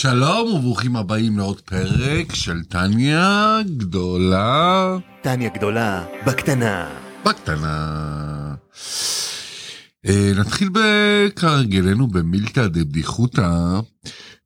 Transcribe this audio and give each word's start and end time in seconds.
שלום 0.00 0.52
וברוכים 0.54 0.96
הבאים 0.96 1.38
לעוד 1.38 1.60
פרק 1.60 2.34
של 2.34 2.64
טניה 2.68 3.58
גדולה. 3.76 4.96
טניה 5.22 5.50
גדולה, 5.54 6.04
בקטנה. 6.26 6.88
בקטנה. 7.26 8.54
אה, 10.06 10.32
נתחיל 10.36 10.68
כהרגלנו 11.36 12.08
במילתא 12.08 12.66
דבדיחותא. 12.66 13.80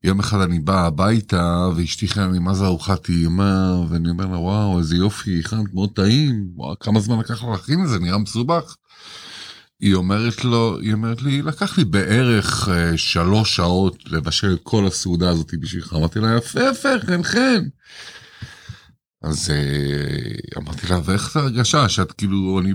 יום 0.04 0.21
אחד 0.21 0.40
אני 0.40 0.59
בא 0.59 0.87
הביתה 0.87 1.68
ואשתי 1.76 2.08
חייבה 2.08 2.32
לי 2.32 2.38
מה 2.38 2.54
זה 2.54 2.64
ארוחת 2.64 3.02
טעימה 3.02 3.80
ואני 3.88 4.10
אומר 4.10 4.26
לה 4.26 4.38
וואו 4.38 4.78
איזה 4.78 4.96
יופי 4.96 5.40
הכנת 5.40 5.74
מאוד 5.74 5.90
טעים 5.94 6.48
וואו, 6.54 6.78
כמה 6.80 7.00
זמן 7.00 7.18
לקח 7.18 7.30
לך 7.30 7.44
להכין 7.44 7.84
את 7.84 7.88
זה 7.88 7.98
נראה 7.98 8.18
מסובך. 8.18 8.76
היא 9.81 9.95
אומרת 9.95 10.45
לו 10.45 10.79
היא 10.81 10.93
אומרת 10.93 11.22
לי 11.22 11.43
לקח 11.43 11.79
לי 11.79 11.85
בערך 11.85 12.69
אה, 12.69 12.99
שלוש 12.99 13.56
שעות 13.56 13.99
לבשל 14.06 14.54
את 14.54 14.61
כל 14.63 14.87
הסעודה 14.87 15.31
הזאת 15.31 15.54
בשבילך 15.61 15.93
אמרתי 15.93 16.19
לה 16.19 16.37
יפה 16.37 16.61
יפה 16.70 16.88
חן 17.06 17.23
חן. 17.23 17.65
אז 19.23 19.51
אה, 19.51 20.59
אמרתי 20.59 20.87
לה 20.87 21.01
ואיך 21.05 21.32
זה 21.32 21.41
הרגשה 21.41 21.88
שאת 21.88 22.12
כאילו 22.12 22.60
אני 22.60 22.73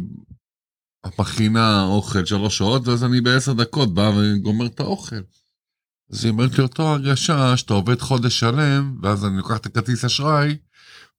מכינה 1.19 1.83
אוכל 1.83 2.25
שלוש 2.25 2.57
שעות 2.57 2.87
ואז 2.87 3.03
אני 3.03 3.21
בעשר 3.21 3.53
דקות 3.53 3.93
בא 3.93 4.11
וגומר 4.17 4.65
את 4.65 4.79
האוכל. 4.79 5.21
אז 6.11 6.23
היא 6.23 6.31
אומרת 6.31 6.57
לי 6.57 6.63
אותו 6.63 6.87
הרגשה 6.87 7.57
שאתה 7.57 7.73
עובד 7.73 7.99
חודש 7.99 8.39
שלם 8.39 8.95
ואז 9.01 9.25
אני 9.25 9.37
לוקח 9.37 9.57
את 9.57 9.65
הכרטיס 9.65 10.05
אשראי 10.05 10.57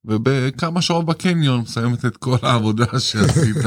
ובכמה 0.05 0.83
שעות 0.83 1.07
בקניון 1.07 1.61
מסיימת 1.61 2.05
את 2.05 2.17
כל 2.17 2.37
העבודה 2.43 3.01
שעשית. 3.01 3.57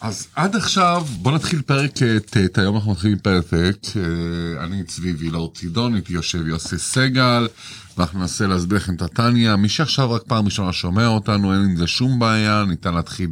אז 0.00 0.28
עד 0.34 0.56
עכשיו 0.56 1.06
בוא 1.22 1.32
נתחיל 1.32 1.62
פרק 1.62 1.90
ט', 2.36 2.58
היום 2.58 2.76
אנחנו 2.76 2.92
מתחילים 2.92 3.18
פרק 3.18 3.44
ט', 3.46 3.96
אה, 3.96 4.64
אני 4.64 4.84
צבי 4.84 5.12
וילור 5.12 5.52
צידון, 5.54 5.96
איתי 5.96 6.12
יושב 6.12 6.46
יוסי 6.46 6.78
סגל, 6.78 7.48
ואנחנו 7.96 8.18
ננסה 8.18 8.46
להסביר 8.46 8.78
לכם 8.78 8.94
את 8.94 9.02
הטניה, 9.02 9.56
מי 9.56 9.68
שעכשיו 9.68 10.10
רק 10.10 10.22
פעם 10.26 10.44
ראשונה 10.44 10.72
שומע 10.72 11.06
אותנו 11.06 11.52
אין 11.52 11.62
עם 11.62 11.76
זה 11.76 11.86
שום 11.86 12.18
בעיה, 12.18 12.64
ניתן 12.68 12.94
להתחיל 12.94 13.30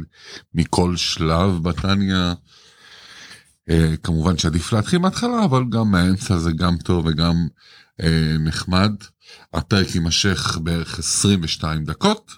מכל 0.53 0.95
שלב 0.95 1.63
בטניה. 1.63 2.33
אה, 3.69 3.93
כמובן 4.03 4.37
שעדיף 4.37 4.73
להתחיל 4.73 4.99
מההתחלה 4.99 5.45
אבל 5.45 5.63
גם 5.69 5.91
מהאמצע 5.91 6.37
זה 6.37 6.51
גם 6.51 6.77
טוב 6.77 7.05
וגם 7.05 7.47
אה, 8.01 8.35
נחמד. 8.39 8.91
הפרק 9.53 9.95
יימשך 9.95 10.57
בערך 10.63 10.99
22 10.99 11.85
דקות. 11.85 12.31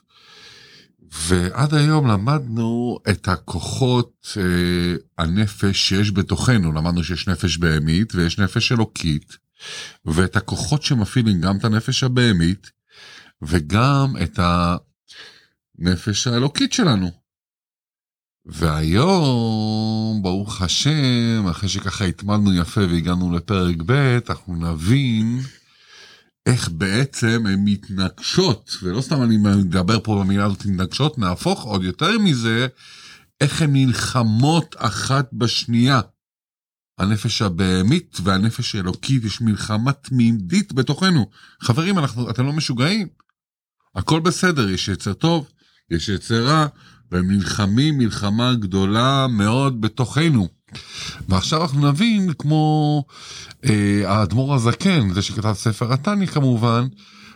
ועד 1.11 1.73
היום 1.73 2.07
למדנו 2.07 2.97
את 3.09 3.27
הכוחות 3.27 4.37
אה, 4.37 4.95
הנפש 5.17 5.89
שיש 5.89 6.11
בתוכנו 6.11 6.71
למדנו 6.71 7.03
שיש 7.03 7.27
נפש 7.27 7.57
בהמית 7.57 8.15
ויש 8.15 8.39
נפש 8.39 8.71
אלוקית 8.71 9.37
ואת 10.05 10.35
הכוחות 10.35 10.83
שמפעילים 10.83 11.41
גם 11.41 11.57
את 11.57 11.65
הנפש 11.65 12.03
הבהמית 12.03 12.71
וגם 13.41 14.13
את 14.23 14.39
הנפש 15.79 16.27
האלוקית 16.27 16.73
שלנו. 16.73 17.11
והיום 18.45 20.19
ברוך 20.23 20.61
השם 20.61 21.47
אחרי 21.51 21.69
שככה 21.69 22.05
התמדנו 22.05 22.53
יפה 22.53 22.81
והגענו 22.81 23.35
לפרק 23.35 23.75
ב' 23.85 24.19
אנחנו 24.29 24.55
נבין 24.55 25.39
איך 26.45 26.69
בעצם 26.69 27.43
הן 27.49 27.59
מתנגשות 27.63 28.77
ולא 28.83 29.01
סתם 29.01 29.23
אני 29.23 29.37
מדבר 29.37 29.99
פה 30.03 30.23
במילה 30.23 30.45
הזאת 30.45 30.65
מתנגשות 30.65 31.17
נהפוך 31.17 31.63
עוד 31.63 31.83
יותר 31.83 32.19
מזה 32.19 32.67
איך 33.41 33.61
הן 33.61 33.73
נלחמות 33.73 34.75
אחת 34.77 35.29
בשנייה. 35.33 36.01
הנפש 36.97 37.41
הבהמית 37.41 38.17
והנפש 38.23 38.75
האלוקית 38.75 39.23
יש 39.23 39.41
מלחמה 39.41 39.93
תמידית 39.93 40.73
בתוכנו 40.73 41.29
חברים 41.61 41.99
אנחנו 41.99 42.29
אתם 42.29 42.45
לא 42.45 42.53
משוגעים 42.53 43.07
הכל 43.95 44.19
בסדר 44.19 44.69
יש 44.69 44.87
יצר 44.87 45.13
טוב 45.13 45.51
יש 45.89 46.09
יצר 46.09 46.45
רע 46.45 46.67
והם 47.11 47.31
נלחמים 47.31 47.97
מלחמה 47.97 48.53
גדולה 48.53 49.27
מאוד 49.27 49.81
בתוכנו. 49.81 50.47
ועכשיו 51.29 51.61
אנחנו 51.61 51.91
נבין 51.91 52.33
כמו 52.33 53.03
אה, 53.65 54.01
האדמו"ר 54.05 54.55
הזקן, 54.55 55.13
זה 55.13 55.21
שכתב 55.21 55.53
ספר 55.53 55.93
התניא 55.93 56.27
כמובן, 56.27 56.87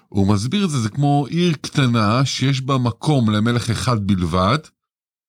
הוא 0.10 0.28
מסביר 0.28 0.66
את 0.66 0.70
זה, 0.70 0.80
זה 0.80 0.90
כמו 0.90 1.26
עיר 1.30 1.54
קטנה 1.62 2.26
שיש 2.26 2.62
בה 2.62 2.78
מקום 2.78 3.30
למלך 3.30 3.70
אחד 3.70 4.08
בלבד, 4.08 4.58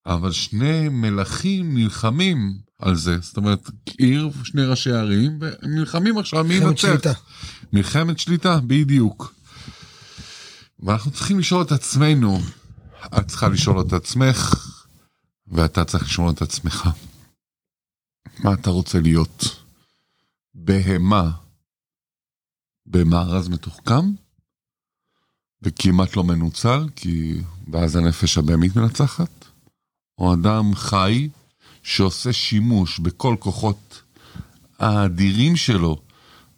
אבל 0.06 0.32
שני 0.32 0.88
מלכים 0.88 1.74
נלחמים 1.74 2.58
על 2.78 2.94
זה, 2.96 3.18
זאת 3.20 3.36
אומרת 3.36 3.70
עיר, 3.98 4.30
שני 4.44 4.64
ראשי 4.64 4.92
ערים, 4.92 5.38
והם 5.40 5.74
נלחמים 5.78 6.18
עכשיו 6.18 6.44
מי 6.44 6.54
ינצח. 6.54 6.64
מלחמת 6.66 6.78
שליטה. 6.78 7.12
מלחמת 7.72 8.18
שליטה, 8.18 8.60
בדיוק. 8.66 9.34
ואנחנו 10.80 11.10
צריכים 11.10 11.38
לשאול 11.38 11.62
את 11.62 11.72
עצמנו, 11.72 12.40
את 13.18 13.26
צריכה 13.28 13.48
לשאול 13.48 13.80
את 13.80 13.92
עצמך, 13.92 14.54
ואתה 15.48 15.84
צריך 15.84 16.04
לשאול 16.04 16.30
את 16.30 16.42
עצמך. 16.42 16.88
מה 18.38 18.52
אתה 18.52 18.70
רוצה 18.70 19.00
להיות? 19.00 19.62
בהמה 20.54 21.30
במארז 22.86 23.48
מתוחכם? 23.48 24.12
וכמעט 25.62 26.16
לא 26.16 26.24
מנוצל, 26.24 26.88
כי 26.96 27.42
ואז 27.72 27.96
הנפש 27.96 28.38
הבהמית 28.38 28.76
מנצחת? 28.76 29.44
או 30.18 30.34
אדם 30.34 30.74
חי 30.74 31.28
שעושה 31.82 32.32
שימוש 32.32 32.98
בכל 32.98 33.36
כוחות 33.38 34.02
האדירים 34.78 35.56
שלו, 35.56 36.02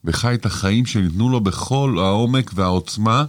וחי 0.04 0.34
את 0.34 0.46
החיים 0.46 0.86
שניתנו 0.86 1.28
לו 1.28 1.40
בכל 1.40 1.96
העומק 1.98 2.50
והעוצמה 2.54 3.24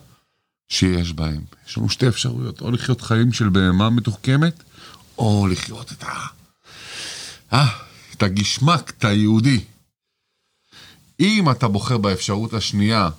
שיש 0.69 1.13
בהם. 1.13 1.41
יש 1.67 1.77
לנו 1.77 1.89
שתי 1.89 2.07
אפשרויות, 2.07 2.61
או 2.61 2.71
לחיות 2.71 3.01
חיים 3.01 3.33
של 3.33 3.49
בהמה 3.49 3.89
מתוחכמת, 3.89 4.63
או 5.17 5.47
לחיות 5.51 5.91
את 5.91 6.03
ה... 6.03 6.07
אה, 7.53 7.88
את 8.19 8.23
הגשמק, 8.23 8.89
את 8.89 9.05
היהודי. 9.05 9.59
אם 11.19 11.51
אתה 11.51 11.67
בוחר 11.67 11.97
באפשרות 11.97 12.53
השנייה, 12.53 13.09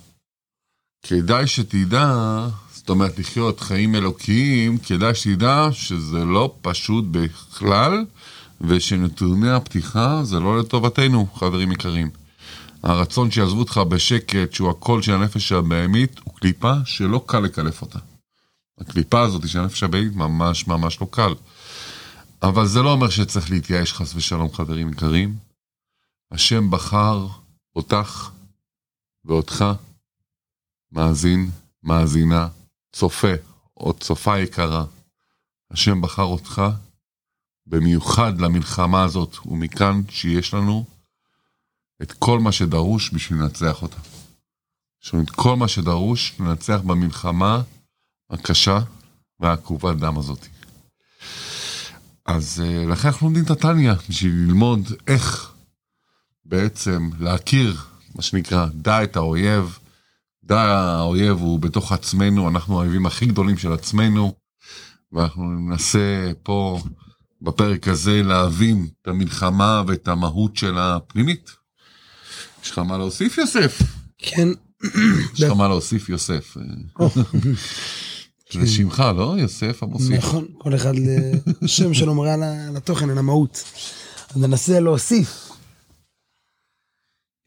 כדאי 1.03 1.47
שתדע, 1.47 2.47
זאת 2.73 2.89
אומרת 2.89 3.19
לחיות 3.19 3.59
חיים 3.59 3.95
אלוקיים, 3.95 4.77
כדאי 4.77 5.15
שתדע 5.15 5.67
שזה 5.71 6.25
לא 6.25 6.55
פשוט 6.61 7.05
בכלל, 7.11 8.05
ושנתוני 8.61 9.51
הפתיחה 9.51 10.23
זה 10.23 10.39
לא 10.39 10.59
לטובתנו, 10.59 11.27
חברים 11.35 11.71
יקרים. 11.71 12.09
הרצון 12.83 13.31
שיעזבו 13.31 13.59
אותך 13.59 13.81
בשקט, 13.89 14.53
שהוא 14.53 14.69
הקול 14.69 15.01
של 15.01 15.13
הנפש 15.13 15.51
הבהמית, 15.51 16.19
הוא 16.23 16.33
קליפה 16.35 16.73
שלא 16.85 17.23
קל 17.25 17.39
לקלף 17.39 17.81
אותה. 17.81 17.99
הקליפה 18.79 19.21
הזאת 19.21 19.49
של 19.49 19.59
הנפש 19.59 19.83
הבהמית 19.83 20.15
ממש 20.15 20.67
ממש 20.67 21.01
לא 21.01 21.07
קל. 21.11 21.33
אבל 22.43 22.67
זה 22.67 22.81
לא 22.81 22.91
אומר 22.91 23.09
שצריך 23.09 23.51
להתייאש 23.51 23.93
חס 23.93 24.15
ושלום 24.15 24.53
חברים 24.53 24.89
יקרים. 24.89 25.37
השם 26.31 26.71
בחר 26.71 27.27
אותך 27.75 28.29
ואותך, 29.25 29.65
מאזין, 30.91 31.51
מאזינה, 31.83 32.47
צופה 32.93 33.33
או 33.77 33.93
צופה 33.93 34.39
יקרה. 34.39 34.85
השם 35.71 36.01
בחר 36.01 36.23
אותך 36.23 36.61
במיוחד 37.67 38.41
למלחמה 38.41 39.03
הזאת, 39.03 39.37
ומכאן 39.45 40.01
שיש 40.09 40.53
לנו 40.53 40.85
את 42.01 42.11
כל 42.11 42.39
מה 42.39 42.51
שדרוש 42.51 43.13
בשביל 43.13 43.39
לנצח 43.39 43.81
אותה. 43.81 43.99
יש 45.03 45.13
לנו 45.13 45.23
את 45.23 45.29
כל 45.29 45.55
מה 45.55 45.67
שדרוש 45.67 46.39
לנצח 46.39 46.79
במלחמה 46.85 47.61
הקשה 48.29 48.79
והעקובת 49.39 49.97
דם 49.97 50.17
הזאת. 50.17 50.47
אז 52.25 52.63
אה, 52.65 52.85
לכן 52.85 53.07
אנחנו 53.07 53.27
לומדים 53.27 53.43
את 53.43 53.51
הטניה, 53.51 53.95
בשביל 54.09 54.33
ללמוד 54.33 54.93
איך 55.07 55.51
בעצם 56.45 57.09
להכיר, 57.19 57.77
מה 58.15 58.21
שנקרא, 58.21 58.65
דע 58.73 59.03
את 59.03 59.15
האויב. 59.15 59.77
דע 60.43 60.61
האויב 60.61 61.37
הוא 61.37 61.59
בתוך 61.59 61.91
עצמנו, 61.91 62.49
אנחנו 62.49 62.73
האויבים 62.73 63.05
הכי 63.05 63.25
גדולים 63.25 63.57
של 63.57 63.73
עצמנו, 63.73 64.33
ואנחנו 65.11 65.43
ננסה 65.43 66.31
פה 66.43 66.81
בפרק 67.41 67.87
הזה 67.87 68.23
להבין 68.23 68.87
את 69.01 69.07
המלחמה 69.07 69.83
ואת 69.87 70.07
המהות 70.07 70.57
של 70.57 70.77
הפנימית. 70.77 71.51
יש 72.63 72.71
לך 72.71 72.79
מה 72.79 72.97
להוסיף 72.97 73.37
יוסף? 73.37 73.81
כן. 74.17 74.47
יש 75.33 75.41
לך 75.41 75.51
מה 75.51 75.67
להוסיף 75.67 76.09
יוסף? 76.09 76.57
זה 78.59 78.67
שמך 78.67 79.03
לא 79.17 79.35
יוסף 79.39 79.83
המוסיף? 79.83 80.17
נכון, 80.17 80.45
כל 80.57 80.75
אחד 80.75 80.93
לשם 81.61 81.93
שלו 81.99 82.15
מראה 82.15 82.35
לתוכן, 82.73 83.09
על 83.09 83.17
המהות. 83.17 83.63
אז 84.29 84.41
ננסה 84.41 84.79
להוסיף. 84.79 85.51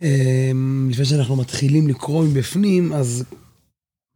אמ, 0.02 0.88
לפני 0.90 1.04
שאנחנו 1.04 1.36
מתחילים 1.36 1.88
לקרוא 1.88 2.24
מבפנים, 2.24 2.92
אז 2.92 3.24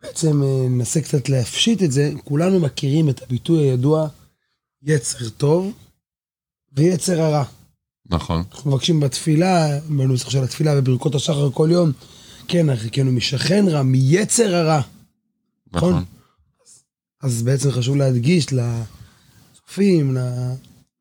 בעצם 0.02 0.42
אה, 0.42 0.68
ננסה 0.68 1.00
קצת 1.00 1.28
להפשיט 1.28 1.82
את 1.82 1.92
זה. 1.92 2.12
כולנו 2.24 2.60
מכירים 2.60 3.08
את 3.08 3.22
הביטוי 3.22 3.58
הידוע, 3.58 4.08
יצר 4.82 5.28
טוב 5.28 5.72
ויצר 6.72 7.20
הרע. 7.20 7.44
נכון. 8.06 8.42
אנחנו 8.52 8.70
מבקשים 8.70 9.00
בתפילה, 9.00 9.80
בנוסח 9.80 10.30
של 10.30 10.42
התפילה 10.42 10.78
וברכות 10.78 11.14
השחר 11.14 11.50
כל 11.50 11.68
יום, 11.72 11.92
כן, 12.48 12.68
הרחיקנו 12.68 13.12
משכן 13.12 13.64
רע, 13.68 13.82
מיצר 13.82 14.54
הרע. 14.54 14.80
נכון. 15.72 16.04
אז 17.22 17.42
בעצם 17.42 17.70
חשוב 17.70 17.96
להדגיש 17.96 18.46
לצופים, 18.52 20.16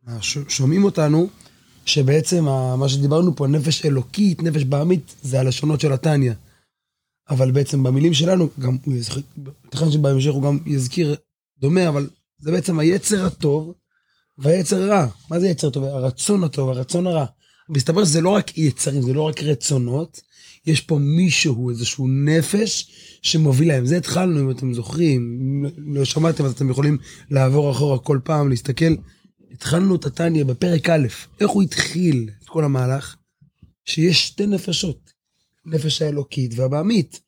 לשומעים 0.07 0.83
אותנו, 0.83 1.27
שבעצם 1.85 2.43
מה 2.77 2.89
שדיברנו 2.89 3.35
פה, 3.35 3.47
נפש 3.47 3.85
אלוקית, 3.85 4.43
נפש 4.43 4.63
בעמית, 4.63 5.15
זה 5.21 5.39
הלשונות 5.39 5.81
של 5.81 5.93
התניא. 5.93 6.33
אבל 7.29 7.51
בעצם 7.51 7.83
במילים 7.83 8.13
שלנו, 8.13 8.49
גם 8.59 8.77
הוא 8.85 8.95
יזכיר, 8.95 9.23
ייתכן 9.65 9.91
שבהמשך 9.91 10.31
הוא 10.31 10.43
גם 10.43 10.59
יזכיר 10.65 11.15
דומה, 11.59 11.89
אבל 11.89 12.09
זה 12.39 12.51
בעצם 12.51 12.79
היצר 12.79 13.25
הטוב 13.25 13.73
והיצר 14.37 14.83
הרע. 14.83 15.07
מה 15.29 15.39
זה 15.39 15.47
יצר 15.47 15.69
טוב? 15.69 15.83
הרצון 15.83 16.43
הטוב, 16.43 16.69
הרצון 16.69 17.07
הרע. 17.07 17.25
מסתבר 17.69 18.05
שזה 18.05 18.21
לא 18.21 18.29
רק 18.29 18.57
יצרים, 18.57 19.01
זה 19.01 19.13
לא 19.13 19.21
רק 19.21 19.43
רצונות, 19.43 20.21
יש 20.65 20.81
פה 20.81 20.97
מישהו, 20.97 21.69
איזשהו 21.69 22.07
נפש 22.07 22.91
שמוביל 23.21 23.67
להם. 23.67 23.85
זה 23.85 23.97
התחלנו, 23.97 24.39
אם 24.39 24.51
אתם 24.51 24.73
זוכרים, 24.73 25.39
אם 25.41 25.95
לא 25.95 26.05
שמעתם 26.05 26.45
אז 26.45 26.51
אתם 26.51 26.69
יכולים 26.69 26.97
לעבור 27.31 27.71
אחורה 27.71 27.99
כל 27.99 28.19
פעם, 28.23 28.49
להסתכל. 28.49 28.95
התחלנו 29.51 29.95
את 29.95 30.05
התניא 30.05 30.43
בפרק 30.43 30.89
א', 30.89 31.07
איך 31.39 31.49
הוא 31.49 31.63
התחיל 31.63 32.29
את 32.43 32.49
כל 32.49 32.63
המהלך? 32.63 33.15
שיש 33.85 34.27
שתי 34.27 34.45
נפשות, 34.45 35.11
נפש 35.65 36.01
האלוקית 36.01 36.53
והבעמית. 36.55 37.19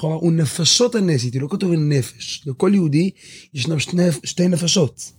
הוא 0.00 0.32
נפשות 0.32 0.94
הנס, 0.94 1.24
לא 1.40 1.48
כתוב 1.50 1.72
נפש. 1.72 2.42
לכל 2.46 2.70
יהודי 2.74 3.10
ישנם 3.54 3.78
שני, 3.78 4.02
שתי 4.24 4.48
נפשות. 4.48 5.12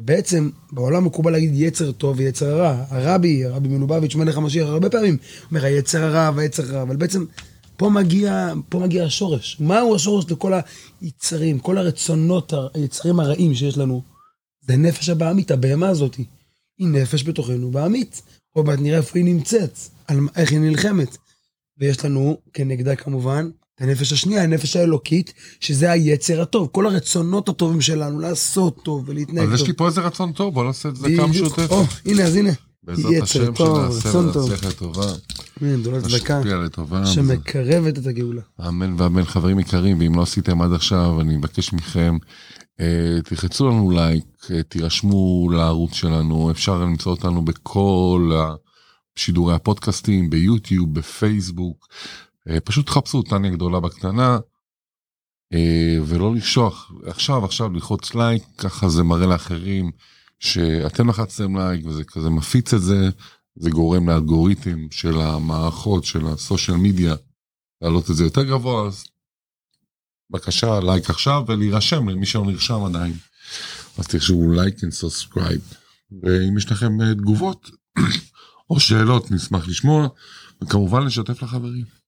ובעצם 0.00 0.50
בעולם 0.72 1.04
מקובל 1.04 1.32
להגיד 1.32 1.50
יצר 1.54 1.92
טוב 1.92 2.18
ויצר 2.18 2.46
הרע. 2.46 2.84
הרבי, 2.88 3.44
הרבי 3.44 3.68
מלובביץ', 3.68 4.14
מלך 4.14 4.36
המשיח, 4.36 4.68
הרבה 4.68 4.90
פעמים 4.90 5.16
אומר 5.50 5.64
היצר 5.64 6.02
הרע 6.04 6.30
והיצר 6.36 6.62
הרע, 6.62 6.82
אבל 6.82 6.96
בעצם 6.96 7.24
פה 7.76 7.90
מגיע, 7.90 8.52
פה 8.68 8.78
מגיע 8.78 9.04
השורש. 9.04 9.56
מהו 9.60 9.94
השורש 9.94 10.24
לכל 10.30 10.52
היצרים, 11.00 11.58
כל 11.58 11.78
הרצונות, 11.78 12.52
היצרים 12.74 13.20
הרעים 13.20 13.54
שיש 13.54 13.78
לנו? 13.78 14.02
זה 14.60 14.76
נפש 14.76 15.08
הבעמית, 15.08 15.50
הבהמה 15.50 15.88
הזאת. 15.88 16.16
היא 16.78 16.88
נפש 16.88 17.24
בתוכנו 17.24 17.70
בעמית. 17.70 18.22
עוד 18.54 18.66
מעט 18.66 18.78
נראה 18.78 18.98
איפה 18.98 19.18
היא 19.18 19.24
נמצאת, 19.24 19.78
על 20.06 20.18
איך 20.36 20.52
היא 20.52 20.60
נלחמת. 20.60 21.16
ויש 21.78 22.04
לנו 22.04 22.38
כנגדה 22.52 22.96
כמובן 22.96 23.50
הנפש 23.80 24.12
השנייה, 24.12 24.42
הנפש 24.42 24.76
האלוקית, 24.76 25.32
שזה 25.60 25.90
היצר 25.90 26.42
הטוב. 26.42 26.68
כל 26.72 26.86
הרצונות 26.86 27.48
הטובים 27.48 27.80
שלנו, 27.80 28.20
לעשות 28.20 28.82
טוב 28.82 29.04
ולהתנהג 29.06 29.44
אז 29.44 29.50
טוב. 29.50 29.60
יש 29.60 29.66
לי 29.66 29.72
פה 29.72 29.86
איזה 29.86 30.00
רצון 30.00 30.32
טוב, 30.32 30.54
בוא 30.54 30.64
נעשה 30.64 30.88
את 30.88 30.96
זה 30.96 31.08
כמה. 31.16 31.26
משותפת. 31.26 31.70
או, 31.70 31.84
הנה, 32.06 32.22
אז 32.22 32.36
הנה. 32.36 32.50
בעזרת 32.82 33.12
יצר 33.12 33.22
השם 33.22 33.54
טוב, 33.54 33.92
שנעשה 33.92 34.08
רצון 34.08 34.32
טוב. 34.32 34.50
ונצליח 34.50 34.72
לטובה. 34.72 35.02
צדקה, 36.08 36.40
לטובה. 36.44 37.06
שמקרבת 37.06 37.98
את 37.98 38.06
הגאולה. 38.06 38.42
אמן 38.68 38.94
ואמן 38.98 39.24
חברים 39.24 39.58
יקרים, 39.58 40.00
ואם 40.00 40.14
לא 40.14 40.22
עשיתם 40.22 40.62
עד 40.62 40.72
עכשיו, 40.72 41.20
אני 41.20 41.36
מבקש 41.36 41.72
מכם, 41.72 42.16
אה, 42.80 43.18
תלחצו 43.24 43.68
לנו 43.68 43.90
לייק, 43.90 44.24
אה, 44.50 44.62
תירשמו 44.62 45.50
לערוץ 45.52 45.94
שלנו, 45.94 46.50
אפשר 46.50 46.78
למצוא 46.78 47.12
אותנו 47.12 47.42
בכל 47.42 48.32
שידורי 49.16 49.54
הפודקאסטים, 49.54 50.30
ביוטיוב, 50.30 50.94
בפייסבוק, 50.94 51.86
פשוט 52.64 52.86
תחפשו 52.86 53.22
תניא 53.22 53.50
גדולה 53.50 53.80
בקטנה, 53.80 54.38
אה, 55.52 55.96
ולא 56.06 56.34
לשכוח, 56.34 56.92
עכשיו 57.06 57.44
עכשיו 57.44 57.72
ללחוץ 57.72 58.14
לייק, 58.14 58.42
ככה 58.58 58.88
זה 58.88 59.02
מראה 59.02 59.26
לאחרים 59.26 59.90
שאתם 60.38 61.08
לחצתם 61.08 61.56
לייק 61.56 61.86
וזה 61.86 62.04
כזה 62.04 62.30
מפיץ 62.30 62.74
את 62.74 62.82
זה, 62.82 63.10
זה 63.56 63.70
גורם 63.70 64.08
לאלגוריתם 64.08 64.86
של 64.90 65.20
המערכות 65.20 66.04
של 66.04 66.26
ה 66.26 66.33
social 66.33 66.76
media 66.76 67.14
להעלות 67.82 68.10
את 68.10 68.16
זה 68.16 68.24
יותר 68.24 68.44
גבוה, 68.44 68.86
אז 68.86 69.04
בבקשה 70.30 70.80
לייק 70.80 71.10
עכשיו 71.10 71.42
ולהירשם 71.46 72.08
למי 72.08 72.26
שלא 72.26 72.46
נרשם 72.46 72.84
עדיין. 72.84 73.12
אז 73.98 74.06
תרשמו 74.06 74.52
לייק 74.52 74.74
ו 74.88 74.95
subscribe. 74.95 75.60
ואם 76.22 76.58
יש 76.58 76.72
לכם 76.72 77.00
אה, 77.00 77.14
תגובות 77.14 77.70
או 78.70 78.80
שאלות 78.80 79.30
נשמח 79.30 79.68
לשמוע, 79.68 80.08
וכמובן 80.62 81.06
לשתף 81.06 81.42
לחברים. 81.42 81.99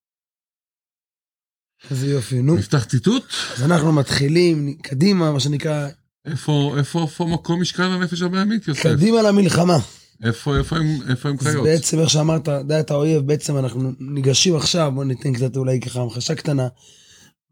איזה 1.90 2.06
יופי, 2.06 2.42
נו. 2.42 2.54
נפתח 2.54 2.84
ציטוט? 2.84 3.24
אז 3.56 3.62
אנחנו 3.62 3.92
מתחילים 3.92 4.74
קדימה, 4.82 5.32
מה 5.32 5.40
שנקרא, 5.40 5.88
איפה 6.24 6.74
איפה 6.78 7.02
איפה 7.02 7.26
מקום 7.26 7.60
משכן 7.60 7.82
הנפש 7.82 8.22
הבהמית 8.22 8.68
יוסף? 8.68 8.82
קדימה 8.82 9.22
למלחמה. 9.22 9.78
איפה 10.24 10.56
איפה 10.56 10.76
הם 10.76 10.98
איפה 11.10 11.28
הם 11.28 11.36
אז 11.40 11.46
חיות? 11.46 11.64
בעצם, 11.64 11.98
איך 11.98 12.10
שאמרת, 12.10 12.48
דע 12.48 12.80
את 12.80 12.90
האויב, 12.90 13.26
בעצם 13.26 13.58
אנחנו 13.58 13.92
ניגשים 14.00 14.56
עכשיו, 14.56 14.92
בוא 14.94 15.04
ניתן 15.04 15.32
קצת 15.32 15.56
אולי 15.56 15.80
ככה 15.80 16.00
המחשה 16.00 16.34
קטנה, 16.34 16.68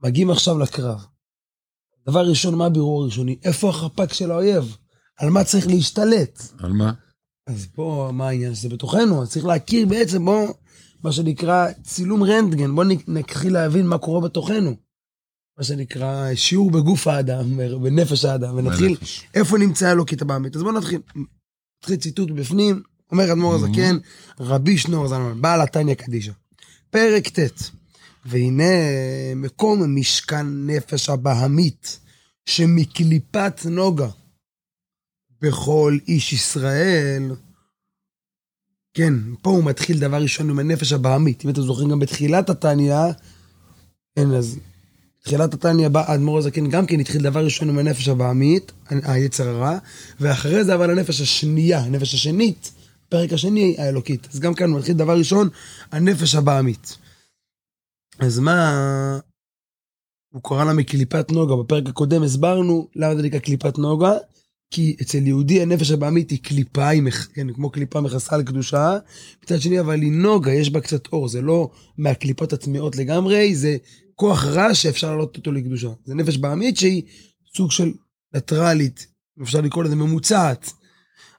מגיעים 0.05 0.31
עכשיו 0.31 0.59
לקרב. 0.59 1.05
דבר 2.09 2.29
ראשון, 2.29 2.55
מה 2.55 2.67
הבירור 2.67 3.03
הראשוני? 3.03 3.37
איפה 3.45 3.69
החפ"ק 3.69 4.13
של 4.13 4.31
האויב? 4.31 4.77
על 5.19 5.31
מה 5.31 5.45
צריך 5.45 5.67
להשתלט? 5.67 6.43
על 6.59 6.73
מה? 6.73 6.93
אז 7.47 7.67
פה, 7.75 8.11
מה 8.13 8.29
העניין 8.29 8.55
שזה 8.55 8.69
בתוכנו? 8.69 9.23
אז 9.23 9.31
צריך 9.31 9.45
להכיר 9.47 9.87
בעצם, 9.87 10.25
בוא, 10.25 10.49
מה 11.05 11.13
שנקרא 11.13 11.67
צילום 11.85 12.23
רנטגן, 12.23 12.75
בוא 12.75 12.85
נ- 12.85 13.15
נתחיל 13.19 13.53
להבין 13.53 13.87
מה 13.87 13.99
קורה 13.99 14.21
בתוכנו. 14.21 14.77
מה 15.59 15.65
שנקרא 15.65 16.35
שיעור 16.35 16.71
בגוף 16.71 17.07
האדם, 17.07 17.57
בנפש 17.83 18.25
האדם, 18.25 18.57
ונתחיל. 18.57 18.97
איפה 19.35 19.59
נמצא 19.59 19.93
אלוקית 19.93 20.23
הבעמית. 20.23 20.57
אז 20.57 20.63
בואו 20.63 20.73
נתחיל. 20.75 21.01
נתחיל 21.83 21.97
ציטוט 21.97 22.31
בפנים, 22.31 22.83
אומר 23.13 23.33
אדמו"ר 23.33 23.55
הזקן, 23.55 23.97
רבי 24.41 24.79
שנור 24.79 25.09
זלמן, 25.09 25.43
בעל 25.43 25.61
התניא 25.61 25.95
קדישא. 25.95 26.33
פרק 26.91 27.29
ט' 27.39 27.71
והנה 28.27 28.65
מקום 29.37 29.97
משכן 29.97 30.47
נפש 30.67 31.09
הבהמית, 31.11 32.01
שמקליפת 32.49 33.55
נוגה 33.65 34.09
בכל 35.43 35.99
איש 36.09 36.33
ישראל. 36.33 37.23
כן, 38.95 39.15
פה 39.43 39.51
הוא 39.51 39.65
מתחיל 39.65 39.99
דבר 39.99 40.23
ראשון 40.23 40.51
עם 40.51 40.59
הנפש 40.59 40.93
הבהמית. 40.93 41.45
אם 41.45 41.51
אתם 41.51 41.63
זוכרים 41.63 41.89
גם 41.89 41.99
בתחילת 41.99 42.51
התניא, 42.51 42.97
כן, 44.17 44.31
אז 44.33 44.59
תחילת 45.25 45.55
התניא 45.55 45.89
בא 45.89 46.05
האדמו"ר 46.07 46.39
הזקן 46.39 46.71
גם 46.71 46.87
כן 46.87 47.01
התחיל 47.01 47.23
דבר 47.23 47.45
ראשון 47.45 47.69
עם 47.69 47.79
הנפש 47.79 48.09
הבעמית, 48.09 48.73
היצר 48.89 49.49
הרע, 49.49 49.79
ואחרי 50.21 50.65
זה 50.65 50.75
אבל 50.75 50.91
הנפש 50.91 51.21
השנייה, 51.21 51.79
הנפש 51.79 52.15
השנית, 52.15 52.73
פרק 53.09 53.33
השני 53.33 53.77
האלוקית. 53.79 54.29
אז 54.33 54.41
גם 54.41 54.55
כאן 54.55 54.71
הוא 54.71 54.79
מתחיל 54.79 54.97
דבר 54.97 55.19
ראשון, 55.19 55.49
הנפש 55.93 56.35
הבעמית. 56.35 56.97
אז 58.19 58.39
מה... 58.39 59.19
הוא 60.33 60.43
קרא 60.43 60.65
לה 60.65 60.73
מקליפת 60.73 61.33
נוגה, 61.33 61.57
בפרק 61.57 61.89
הקודם 61.89 62.23
הסברנו 62.23 62.89
למה 62.97 63.17
זה 63.17 63.23
נקרא 63.23 63.39
קליפת 63.39 63.79
נוגה, 63.79 64.13
כי 64.71 64.97
אצל 65.03 65.27
יהודי 65.27 65.63
הנפש 65.63 65.91
הבעמית 65.91 66.31
היא 66.31 66.39
קליפה, 66.43 66.89
היא 66.89 67.03
מח... 67.03 67.29
כן, 67.35 67.53
כמו 67.53 67.71
קליפה 67.71 68.01
מכסה 68.01 68.35
על 68.35 68.43
קדושה, 68.43 68.99
מצד 69.45 69.61
שני 69.61 69.81
אבל 69.81 70.03
היא 70.03 70.13
נוגה, 70.13 70.53
יש 70.53 70.71
בה 70.71 70.81
קצת 70.81 71.07
אור, 71.13 71.29
זה 71.29 71.41
לא 71.41 71.71
מהקליפות 71.99 72.53
הטמאות 72.53 72.97
לגמרי, 72.97 73.55
זה 73.55 73.77
כוח 74.15 74.45
רע 74.45 74.75
שאפשר 74.75 75.07
להעלות 75.07 75.37
אותו 75.37 75.53
לקדושה. 75.53 75.89
זה 76.05 76.15
נפש 76.15 76.37
בעמית 76.37 76.77
שהיא 76.77 77.03
סוג 77.57 77.71
של 77.71 77.93
ניטרלית, 78.35 79.07
אפשר 79.43 79.61
לקרוא 79.61 79.85
לזה 79.85 79.97
ממוצעת. 79.97 80.73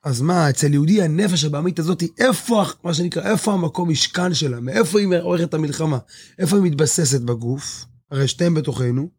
אז 0.03 0.21
מה, 0.21 0.49
אצל 0.49 0.73
יהודי 0.73 1.01
הנפש 1.01 1.43
הבעמית 1.43 1.79
הזאת, 1.79 2.03
איפה, 2.19 2.63
מה 2.83 2.93
שנקרא, 2.93 3.31
איפה 3.31 3.53
המקום 3.53 3.89
משכן 3.89 4.33
שלה? 4.33 4.59
מאיפה 4.59 4.99
היא 4.99 5.07
עורכת 5.21 5.53
המלחמה? 5.53 5.97
איפה 6.39 6.55
היא 6.55 6.63
מתבססת 6.63 7.21
בגוף? 7.21 7.85
הרי 8.11 8.27
שתיהם 8.27 8.53
בתוכנו. 8.53 9.09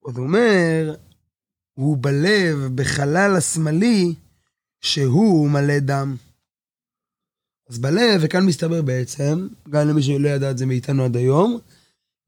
עוד 0.00 0.18
אומר, 0.18 0.94
הוא 1.74 1.98
בלב, 2.00 2.58
בחלל 2.74 3.36
השמאלי, 3.36 4.14
שהוא 4.80 5.50
מלא 5.50 5.78
דם. 5.78 6.16
אז 7.68 7.78
בלב, 7.78 8.20
וכאן 8.22 8.46
מסתבר 8.46 8.82
בעצם, 8.82 9.48
גם 9.70 9.88
למי 9.88 10.02
שלא 10.02 10.28
ידע 10.28 10.50
את 10.50 10.58
זה 10.58 10.66
מאיתנו 10.66 11.04
עד 11.04 11.16
היום, 11.16 11.58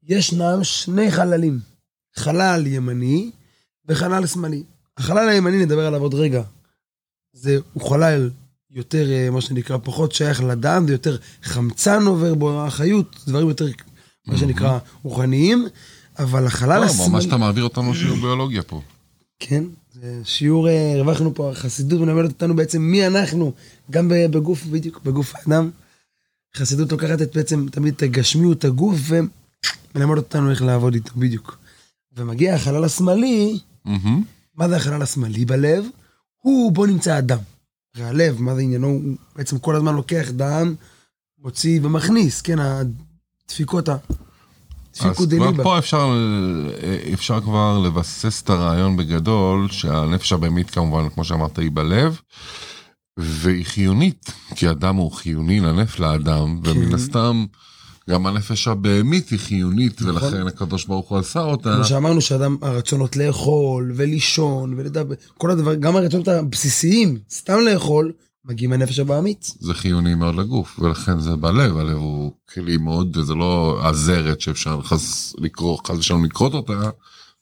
ישנם 0.03 0.59
שני 0.63 1.11
חללים. 1.11 1.59
חלל 2.15 2.67
ימני 2.67 3.31
וחלל 3.87 4.25
שמאלי. 4.25 4.63
החלל 4.97 5.29
הימני, 5.29 5.65
נדבר 5.65 5.85
עליו 5.85 6.01
עוד 6.01 6.13
רגע. 6.13 6.43
זה, 7.33 7.57
הוא 7.73 7.89
חלל 7.89 8.29
יותר, 8.71 9.11
אה, 9.11 9.29
מה 9.29 9.41
שנקרא, 9.41 9.77
פחות 9.83 10.11
שייך 10.11 10.43
לדם, 10.43 10.83
זה 10.87 10.93
יותר 10.93 11.17
חמצן 11.43 12.05
עובר 12.05 12.35
בו, 12.35 12.65
החיות, 12.65 13.23
דברים 13.27 13.49
יותר, 13.49 13.65
מה 14.27 14.37
שנקרא, 14.37 14.79
רוחניים, 15.03 15.67
אבל 16.19 16.45
החלל 16.45 16.79
לא, 16.79 16.85
השמאלי... 16.85 17.11
ממש 17.11 17.25
אתה 17.25 17.37
מעביר 17.37 17.63
אותנו 17.63 17.95
שיעור 17.95 18.17
ביולוגיה 18.17 18.63
פה. 18.63 18.81
כן, 19.39 19.63
שיעור, 20.23 20.69
אה, 20.69 20.93
הרווחנו 20.95 21.35
פה, 21.35 21.51
החסידות 21.51 22.01
מלמדת 22.01 22.29
אותנו 22.29 22.55
בעצם 22.55 22.81
מי 22.81 23.07
אנחנו, 23.07 23.53
גם 23.91 24.11
בגוף, 24.31 24.63
בדיוק, 24.65 25.01
בגוף 25.03 25.35
האדם. 25.35 25.69
חסידות 26.55 26.91
לוקחת 26.91 27.21
את 27.21 27.37
בעצם 27.37 27.65
תמיד 27.71 27.93
את 27.93 28.01
הגשמיות 28.01 28.65
הגוף 28.65 28.99
ומלמדת 29.07 30.17
אותנו 30.17 30.51
איך 30.51 30.61
לעבוד 30.61 30.93
איתו, 30.93 31.13
בדיוק. 31.15 31.57
ומגיע 32.15 32.55
החלל 32.55 32.83
השמאלי, 32.83 33.59
מהמם. 33.85 34.23
מה 34.55 34.69
זה 34.69 34.75
החלל 34.75 35.01
השמאלי 35.01 35.45
בלב? 35.45 35.85
הוא, 36.41 36.71
בו 36.71 36.85
נמצא 36.85 37.15
הדם. 37.15 37.37
הרי 37.95 38.05
הלב, 38.05 38.41
מה 38.41 38.55
זה 38.55 38.61
עניינו? 38.61 38.87
הוא 38.87 39.15
בעצם 39.35 39.59
כל 39.59 39.75
הזמן 39.75 39.95
לוקח 39.95 40.27
דם, 40.31 40.75
מוציא 41.39 41.79
ומכניס, 41.83 42.41
כן, 42.41 42.59
הדפיקות 42.59 43.89
דפיקו 43.89 44.17
אז 45.01 45.27
כבר. 45.29 45.63
פה 45.63 45.77
אפשר, 45.77 46.11
אה, 46.83 47.13
אפשר 47.13 47.41
כבר 47.41 47.79
לבסס 47.79 48.41
את 48.41 48.49
הרעיון 48.49 48.97
בגדול, 48.97 49.67
שהנפש 49.71 50.33
הבהמית 50.33 50.69
כמובן, 50.69 51.09
כמו 51.09 51.23
שאמרת, 51.23 51.59
היא 51.59 51.71
בלב, 51.73 52.19
והיא 53.17 53.65
חיונית, 53.65 54.31
כי 54.55 54.69
אדם 54.69 54.95
הוא 54.95 55.11
חיוני 55.11 55.59
לנפש 55.59 55.99
לאדם, 55.99 56.59
כן. 56.63 56.71
ומן 56.71 56.93
הסתם, 56.93 57.45
גם 58.09 58.27
הנפש 58.27 58.67
הבהמית 58.67 59.29
היא 59.29 59.39
חיונית, 59.39 60.01
נכון. 60.01 60.13
ולכן 60.13 60.47
הקדוש 60.47 60.85
ברוך 60.85 61.09
הוא 61.09 61.17
עשה 61.17 61.41
אותה. 61.41 61.75
כמו 61.75 61.85
שאמרנו 61.85 62.21
שאדם, 62.21 62.57
הרצונות 62.61 63.15
לאכול 63.15 63.93
ולישון 63.95 64.73
ולדבר, 64.77 65.15
כל 65.37 65.51
הדבר, 65.51 65.75
גם 65.75 65.95
הרצונות 65.95 66.27
הבסיסיים, 66.27 67.17
סתם 67.29 67.59
לאכול, 67.59 68.11
מגיעים 68.47 68.69
מהנפש 68.69 68.99
הבעמית. 68.99 69.53
זה 69.59 69.73
חיוני 69.73 70.15
מאוד 70.15 70.35
לגוף, 70.35 70.79
ולכן 70.79 71.19
זה 71.19 71.35
בלב, 71.35 71.77
הלב 71.77 71.97
הוא 71.97 72.31
כלי 72.53 72.77
מאוד, 72.77 73.17
זה 73.21 73.33
לא 73.33 73.79
הזרת 73.83 74.41
שאפשר 74.41 74.81
חס 74.81 75.33
לקרוא, 75.37 75.77
חס 75.87 75.97
ושלום 75.97 76.25
לקרות 76.25 76.53
אותה, 76.53 76.89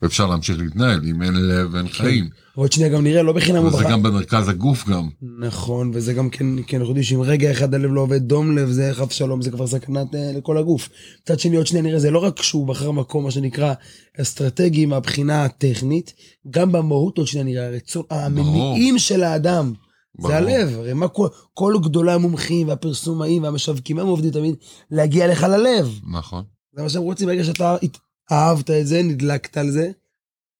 ואפשר 0.01 0.27
להמשיך 0.27 0.59
להתנהל, 0.59 1.01
אם 1.09 1.21
אין 1.21 1.33
לב 1.33 1.75
אין 1.75 1.87
חיים. 1.87 2.29
עוד 2.55 2.71
שנייה 2.71 2.89
גם 2.89 3.03
נראה, 3.03 3.23
לא 3.23 3.33
בחינם 3.33 3.57
הוא 3.57 3.67
וזה 3.67 3.77
בחר. 3.77 3.91
גם 3.91 4.03
במרכז 4.03 4.49
הגוף 4.49 4.89
גם. 4.89 5.09
נכון, 5.39 5.91
וזה 5.93 6.13
גם 6.13 6.29
כן, 6.29 6.45
כן, 6.67 6.77
אנחנו 6.77 6.91
יודעים 6.91 7.03
שאם 7.03 7.21
רגע 7.21 7.51
אחד 7.51 7.73
הלב 7.73 7.91
לא 7.93 8.01
עובד 8.01 8.21
דום 8.21 8.57
לב, 8.57 8.69
זה 8.69 8.91
חס 8.93 9.07
ושלום, 9.07 9.41
זה 9.41 9.51
כבר 9.51 9.67
סכנת 9.67 10.15
אה, 10.15 10.31
לכל 10.37 10.57
הגוף. 10.57 10.89
מצד 11.23 11.39
שני, 11.39 11.55
עוד 11.55 11.67
שנייה 11.67 11.83
נראה, 11.83 11.99
זה 11.99 12.11
לא 12.11 12.19
רק 12.19 12.41
שהוא 12.41 12.67
בחר 12.67 12.91
מקום, 12.91 13.23
מה 13.23 13.31
שנקרא, 13.31 13.73
אסטרטגי 14.21 14.85
מהבחינה 14.85 15.45
הטכנית, 15.45 16.13
גם 16.49 16.71
במהות 16.71 17.17
עוד 17.17 17.27
שנייה 17.27 17.45
נראה, 17.45 17.67
הרצון, 17.67 18.03
המניעים 18.09 18.99
של 18.99 19.23
האדם. 19.23 19.73
ברור. 20.19 20.27
זה 20.31 20.37
הלב, 20.37 20.69
הרי 20.77 20.93
מה 20.93 21.07
כל, 21.07 21.27
כל 21.53 21.75
גדולי 21.83 22.11
המומחים 22.11 22.67
והפרסומאים 22.67 23.43
והמשווקים 23.43 23.99
הם 23.99 24.07
עובדים 24.07 24.31
תמיד 24.31 24.55
להגיע 24.91 25.27
לך 25.27 25.43
ללב. 25.43 25.99
נכון. 26.11 26.43
זה 26.75 26.83
מה 26.83 26.89
שהם 26.89 27.01
רוצים, 27.01 27.27
ברגע 27.27 27.43
שאתה 27.43 27.75
הת- 27.83 27.97
אהבת 28.31 28.71
את 28.71 28.87
זה, 28.87 29.01
נדלקת 29.03 29.57
על 29.57 29.71
זה, 29.71 29.91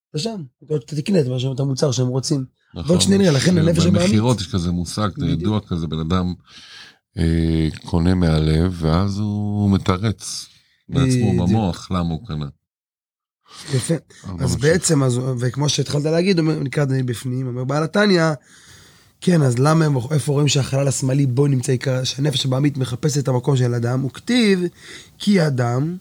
אתה 0.10 0.20
שם, 0.20 0.42
אתה 0.64 0.96
תקנה 0.96 1.20
את 1.20 1.26
את 1.56 1.60
המוצר 1.60 1.92
שהם 1.92 2.08
רוצים. 2.08 2.46
נכון. 2.76 2.90
ועוד 2.92 3.02
שנייה 3.02 3.32
לכן 3.32 3.58
הנפש 3.58 3.86
הבעמית- 3.86 4.02
במכירות 4.02 4.40
יש 4.42 4.48
כזה 4.48 4.72
מושג. 4.72 5.10
ידוע 5.28 5.60
כזה, 5.68 5.88
בן 5.88 6.00
אדם 6.00 6.34
אה, 7.18 7.68
קונה 7.86 8.14
מהלב, 8.16 8.76
ואז 8.82 9.20
הוא 9.20 9.72
מתרץ 9.72 10.46
בעצמו. 10.90 11.48
במוח 11.48 11.92
למה 11.92 12.10
הוא 12.14 12.28
קנה. 12.28 12.46
יפה. 13.74 13.94
אז. 14.40 14.56
בעצם, 14.56 15.04
אז, 15.04 15.20
וכמו 15.40 15.70
שהתחלת 15.70 16.04
להגיד, 16.04 16.40
אומר, 16.40 16.60
נקרא 16.60 16.84
את 16.84 16.90
זה 16.90 17.04
מבפנים, 17.04 17.48
אומר 17.48 17.64
בעל 17.64 17.84
התניא, 17.84 18.24
כן, 19.25 19.41
אז 19.41 19.60
למה, 19.60 19.86
איפה 20.12 20.32
רואים 20.32 20.48
שהחלל 20.48 20.88
השמאלי 20.88 21.25
בו 21.25 21.48
נמצא 21.48 21.72
עיקר, 21.72 22.03
שהנפש 22.03 22.46
הבעמית 22.46 22.77
מחפש 22.77 23.17
את 23.17 23.27
המקום 23.27 23.58
של 23.58 23.74
אדם, 23.74 24.01
הוא 24.01 24.12
כתיב, 24.12 24.63
כי 25.17 25.48
אדם 25.48 25.98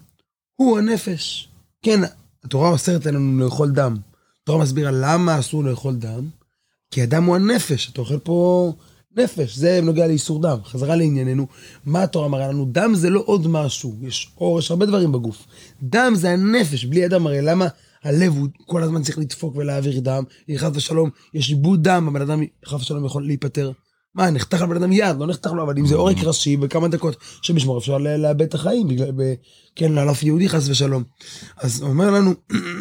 הוא 0.57 0.79
הנפש. 0.79 1.49
כן, 1.83 2.01
התורה 2.45 2.69
אוסרת 2.69 3.07
עלינו 3.07 3.45
לאכול 3.45 3.71
דם. 3.71 3.97
התורה 4.43 4.63
מסבירה 4.63 4.91
למה 4.91 5.39
אסור 5.39 5.65
לאכול 5.65 5.95
דם, 5.95 6.29
כי 6.91 7.03
אדם 7.03 7.25
הוא 7.25 7.37
הנפש, 7.37 7.91
אתה 7.93 8.01
אוכל 8.01 8.19
פה 8.19 8.73
נפש, 9.17 9.57
זה 9.57 9.81
נוגע 9.83 10.07
לאיסור 10.07 10.43
דם. 10.43 10.59
חזרה 10.65 10.97
לענייננו, 10.97 11.47
מה 11.87 12.03
התורה 12.03 12.29
מראה 12.29 12.49
לנו? 12.49 12.69
דם 12.73 12.95
זה 12.95 13.11
לא 13.11 13.23
עוד 13.27 13.47
משהו, 13.47 13.95
יש 14.03 14.31
אור, 14.41 14.59
יש 14.59 14.71
הרבה 14.71 14.87
דברים 14.87 15.13
בגוף. 15.13 15.47
דם 15.83 16.13
זה 16.17 16.31
הנפש, 16.31 16.85
בלי 16.85 17.07
אדם 17.07 17.27
הרי 17.27 17.43
למה 17.43 17.69
הלב 18.05 18.33
הוא 18.37 18.49
כל 18.67 18.83
הזמן 18.83 19.03
צריך 19.03 19.19
לדפוק 19.19 19.57
ולהעביר 19.57 20.01
דם, 20.01 20.25
אם 20.49 20.55
חס 20.59 20.71
ושלום 20.75 21.11
יש 21.35 21.51
איבוד 21.51 21.83
דם, 21.83 22.09
הבן 22.09 22.23
אדם 22.23 22.43
חס 22.67 22.81
ושלום 22.81 23.05
יכול 23.05 23.27
להיפטר. 23.27 23.73
מה, 24.15 24.31
נחתך 24.31 24.61
לבן 24.61 24.77
אדם 24.77 24.93
יד, 24.93 25.17
לא 25.19 25.27
נחתך 25.27 25.51
לו, 25.51 25.63
אבל 25.63 25.79
אם 25.79 25.87
זה 25.87 25.95
עורק 25.95 26.17
ראשי, 26.23 26.57
בכמה 26.57 26.89
דקות 26.89 27.17
שבשמור 27.43 27.79
אפשר 27.79 27.99
לאבד 27.99 28.43
את 28.43 28.55
החיים, 28.55 28.89
בגלל, 28.89 29.11
ב, 29.17 29.35
כן, 29.77 29.93
לאלף 29.93 30.23
יהודי 30.23 30.49
חס 30.49 30.69
ושלום. 30.69 31.03
אז 31.57 31.83
אומר 31.83 32.11
לנו, 32.11 32.35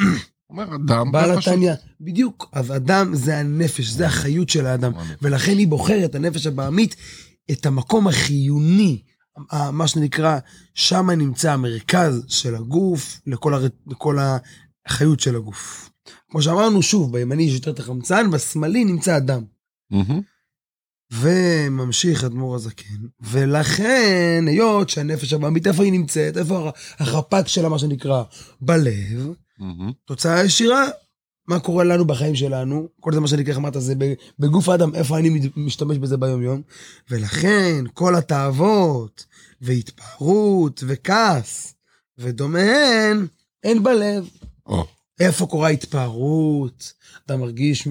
אומר 0.50 0.76
אדם, 0.76 1.12
בעל 1.12 1.38
התניא, 1.38 1.74
בדיוק, 2.02 2.50
אז 2.52 2.76
אדם 2.76 3.16
זה 3.16 3.38
הנפש, 3.38 3.86
זה 3.86 4.06
החיות 4.06 4.50
של 4.50 4.66
האדם, 4.66 4.92
ולכן 5.22 5.58
היא 5.58 5.68
בוחרת, 5.68 6.16
הנפש 6.16 6.48
הבעמית, 6.48 6.96
את 7.52 7.66
המקום 7.66 8.08
החיוני, 8.08 9.02
מה 9.72 9.88
שנקרא, 9.88 10.38
שם 10.74 11.10
נמצא 11.10 11.52
המרכז 11.52 12.24
של 12.28 12.56
הגוף, 12.56 13.20
לכל, 13.28 13.54
הר... 13.54 13.68
לכל 13.88 14.18
החיות 14.86 15.20
של 15.20 15.36
הגוף. 15.36 15.90
כמו 16.30 16.42
שאמרנו, 16.42 16.82
שוב, 16.82 17.14
בימני 17.14 17.44
יש 17.44 17.54
יותר 17.54 17.72
את 17.72 17.80
החמצן, 17.80 18.32
בשמאלי 18.32 18.86
נמצא 18.86 19.14
הדם. 19.14 19.44
וממשיך 21.12 22.24
אדמו"ר 22.24 22.56
הזקן, 22.56 23.08
ולכן, 23.22 24.46
היות 24.48 24.90
שהנפש 24.90 25.34
הבעמית, 25.34 25.68
איפה 25.68 25.84
היא 25.84 25.92
נמצאת? 25.92 26.38
איפה 26.38 26.72
החפ"ק 27.00 27.48
שלה, 27.48 27.70
מה 27.70 27.80
שנקרא, 27.80 28.24
בלב. 28.62 29.34
תוצאה 30.06 30.44
ישירה, 30.44 30.88
מה 31.48 31.60
קורה 31.60 31.84
לנו 31.84 32.06
בחיים 32.06 32.36
שלנו, 32.36 32.88
כל 33.00 33.14
זה 33.14 33.20
מה 33.20 33.28
שנקרא, 33.28 33.56
אמרת, 33.56 33.74
זה 33.78 33.94
בגוף 34.40 34.70
האדם, 34.70 34.96
איפה 34.96 35.18
אני 35.18 35.50
משתמש 35.56 35.98
בזה 35.98 36.18
ביום 36.18 36.42
יום, 36.42 36.62
ולכן 37.10 37.86
כל 37.94 38.16
התאוות, 38.16 39.26
והתפארות, 39.62 40.84
וכעס, 40.88 41.76
ודומיהן, 42.18 43.28
אין 43.64 43.84
בלב. 43.84 44.30
או, 44.66 44.86
איפה 45.20 45.46
קורה 45.46 45.68
ההתפארות, 45.68 46.94
אתה 47.26 47.38
מרגיש... 47.38 47.88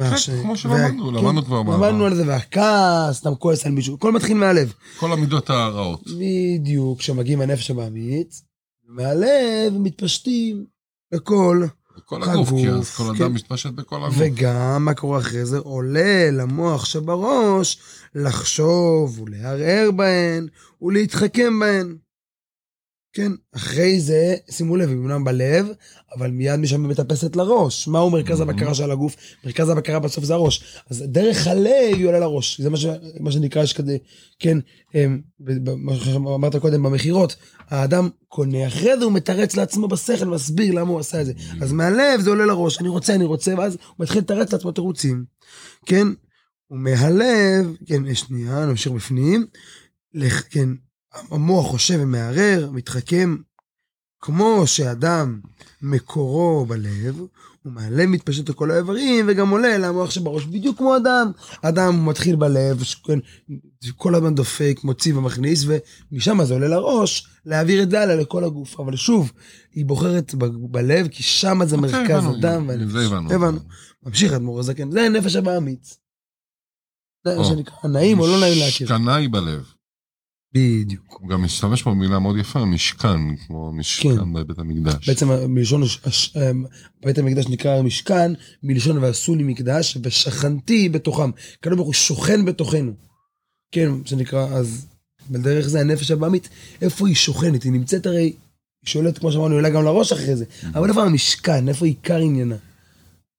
מה 0.00 0.18
ש- 0.18 0.30
כן, 0.30 0.42
כמו 0.42 0.56
שלמדנו, 0.56 1.08
כן, 1.08 1.14
למדנו 1.14 1.44
כבר. 1.44 1.60
למדנו 1.60 2.04
על 2.04 2.14
זה, 2.14 2.26
והכעס, 2.26 3.20
אתה 3.20 3.30
כועס 3.38 3.66
על 3.66 3.72
מישהו, 3.72 3.94
הכל 3.94 4.12
מתחיל 4.12 4.36
מהלב. 4.36 4.72
כל 4.98 5.12
המידות 5.12 5.50
הרעות. 5.50 6.00
בדיוק, 6.18 6.98
כשמגיעים 6.98 7.38
מהנפש 7.38 7.70
הבעמית, 7.70 8.42
מהלב 8.88 9.72
מתפשטים 9.78 10.64
לכל, 11.12 11.66
כל 12.04 12.22
הגוף, 12.22 12.48
כי 12.48 12.68
אז 12.68 12.74
הגוף, 12.74 12.96
כל 12.96 13.04
כן. 13.16 13.22
אדם 13.22 13.34
מתפשט 13.34 13.70
בכל 13.70 14.04
הגוף. 14.04 14.14
וגם, 14.18 14.84
מה 14.84 14.94
קורה 14.94 15.18
אחרי 15.18 15.46
זה? 15.46 15.58
עולה 15.58 16.30
למוח 16.32 16.84
שבראש 16.84 17.78
לחשוב 18.14 19.20
ולערער 19.20 19.90
בהן 19.90 20.46
ולהתחכם 20.82 21.60
בהן. 21.60 21.96
כן, 23.14 23.32
אחרי 23.56 24.00
זה, 24.00 24.34
שימו 24.50 24.76
לב, 24.76 24.88
היא 24.88 24.96
אמנם 24.96 25.24
בלב, 25.24 25.66
אבל 26.16 26.30
מיד 26.30 26.60
משם 26.60 26.82
היא 26.82 26.90
מטפסת 26.90 27.36
לראש. 27.36 27.88
מהו 27.88 28.10
מרכז. 28.10 28.40
הבקרה 28.40 28.74
של 28.74 28.90
הגוף? 28.90 29.16
מרכז 29.44 29.68
הבקרה 29.68 29.98
בסוף 29.98 30.24
זה 30.24 30.34
הראש. 30.34 30.82
אז 30.90 31.04
דרך 31.06 31.46
הלב 31.46 31.94
היא 31.96 32.06
עולה 32.06 32.18
לראש. 32.18 32.60
זה 32.60 32.70
מה, 32.70 32.76
ש... 32.76 32.86
מה 33.20 33.32
שנקרא, 33.32 33.62
יש 33.62 33.72
כזה, 33.72 33.96
כן, 34.38 34.58
אמ, 34.94 35.20
מה 35.76 35.96
שאמרת 35.96 36.56
קודם 36.56 36.82
במכירות, 36.82 37.36
האדם 37.68 38.08
קונה, 38.28 38.66
אחרי 38.66 38.98
זה 38.98 39.04
הוא 39.04 39.12
מתרץ 39.12 39.56
לעצמו 39.56 39.88
בשכל, 39.88 40.24
מסביר 40.24 40.74
למה 40.74 40.90
הוא 40.90 41.00
עשה 41.00 41.20
את 41.20 41.26
זה. 41.26 41.32
אז 41.60 41.72
מהלב 41.72 42.20
זה 42.20 42.30
עולה 42.30 42.46
לראש, 42.46 42.80
אני 42.80 42.88
רוצה, 42.88 43.14
אני 43.14 43.24
רוצה, 43.24 43.54
ואז 43.58 43.72
הוא 43.72 44.04
מתחיל 44.04 44.20
לתרץ 44.20 44.52
לעצמו 44.52 44.72
תירוצים. 44.72 45.24
כן, 45.86 46.06
ומהלב, 46.70 47.66
כן, 47.86 48.14
שנייה, 48.14 48.66
נמשיך 48.66 48.92
בפנים. 48.92 49.46
כן, 50.50 50.68
המוח 51.30 51.66
חושב 51.70 51.98
ומערער, 52.02 52.70
מתחכם, 52.72 53.36
כמו 54.20 54.62
שאדם 54.66 55.40
מקורו 55.82 56.66
בלב, 56.66 57.18
הוא 57.62 57.72
מהלב 57.72 58.06
מתפשט 58.06 58.48
לכל 58.48 58.70
האיברים 58.70 59.24
וגם 59.28 59.48
עולה 59.48 59.78
למוח 59.78 60.10
שבראש, 60.10 60.44
בדיוק 60.44 60.78
כמו 60.78 60.96
אדם. 60.96 61.30
אדם 61.62 62.06
מתחיל 62.06 62.36
בלב, 62.36 62.82
כן, 63.04 63.18
כל 63.96 64.14
הזמן 64.14 64.34
דופק, 64.34 64.80
מוציא 64.84 65.14
ומכניס, 65.14 65.64
ומשם 66.12 66.44
זה 66.44 66.54
עולה 66.54 66.68
לראש, 66.68 67.26
להעביר 67.46 67.82
את 67.82 67.90
זה 67.90 68.00
הלאה 68.00 68.16
לכל 68.16 68.44
הגוף. 68.44 68.80
אבל 68.80 68.96
שוב, 68.96 69.32
היא 69.72 69.84
בוחרת 69.86 70.34
ב- 70.34 70.44
בלב, 70.44 71.08
כי 71.08 71.22
שם 71.22 71.58
זה 71.64 71.76
אוקיי, 71.76 71.90
מרכז 71.90 72.24
הדם. 72.38 72.70
עם 72.70 72.90
זה. 72.90 73.06
הבנו. 73.06 73.32
הבנו. 73.32 73.58
ממשיך 74.02 74.32
אדמו"ר 74.32 74.60
הזקן, 74.60 74.90
זה 74.90 75.02
הנפש 75.02 75.36
הבעמית. 75.36 75.96
זה 77.26 77.36
מה. 77.38 77.44
שנקרא, 77.44 77.90
נעים 77.90 78.20
או 78.20 78.26
לא 78.26 78.40
נעים 78.40 78.58
להכיר. 78.58 78.86
משכנה 78.86 79.14
היא 79.14 79.28
בלב. 79.32 79.73
בדיוק. 80.54 81.18
הוא 81.20 81.28
גם 81.28 81.42
משתמש 81.42 81.82
פה 81.82 81.90
במילה 81.90 82.18
מאוד 82.18 82.36
יפה, 82.38 82.64
משכן, 82.64 83.36
כמו 83.46 83.72
משכן 83.72 84.16
כן. 84.16 84.32
בבית 84.32 84.58
המקדש. 84.58 85.08
בעצם 85.08 85.28
מלשון, 85.48 85.82
הש- 86.04 86.36
אמ, 86.36 86.64
בית 87.04 87.18
המקדש 87.18 87.46
נקרא 87.48 87.82
משכן, 87.82 88.32
מלשון 88.62 88.98
ועשו 88.98 89.34
לי 89.34 89.42
מקדש, 89.42 89.98
ושכנתי 90.02 90.88
בתוכם. 90.88 91.30
ברוך 91.66 91.86
הוא 91.86 91.94
שוכן 91.94 92.44
בתוכנו. 92.44 92.92
כן, 93.72 93.90
שנקרא, 94.04 94.46
אז 94.46 94.86
בדרך 95.30 95.68
זה 95.68 95.80
הנפש 95.80 96.10
הבעמית, 96.10 96.48
איפה 96.82 97.06
היא 97.08 97.14
שוכנת? 97.16 97.62
היא 97.62 97.72
נמצאת 97.72 98.06
הרי, 98.06 98.22
היא 98.22 98.32
שואלת, 98.84 99.18
כמו 99.18 99.32
שאמרנו, 99.32 99.54
אולי 99.54 99.70
גם 99.70 99.84
לראש 99.84 100.12
אחרי 100.12 100.36
זה, 100.36 100.44
אבל 100.74 100.88
איפה 100.88 101.02
המשכן? 101.04 101.68
איפה 101.68 101.86
עיקר 101.86 102.16
עניינה? 102.18 102.56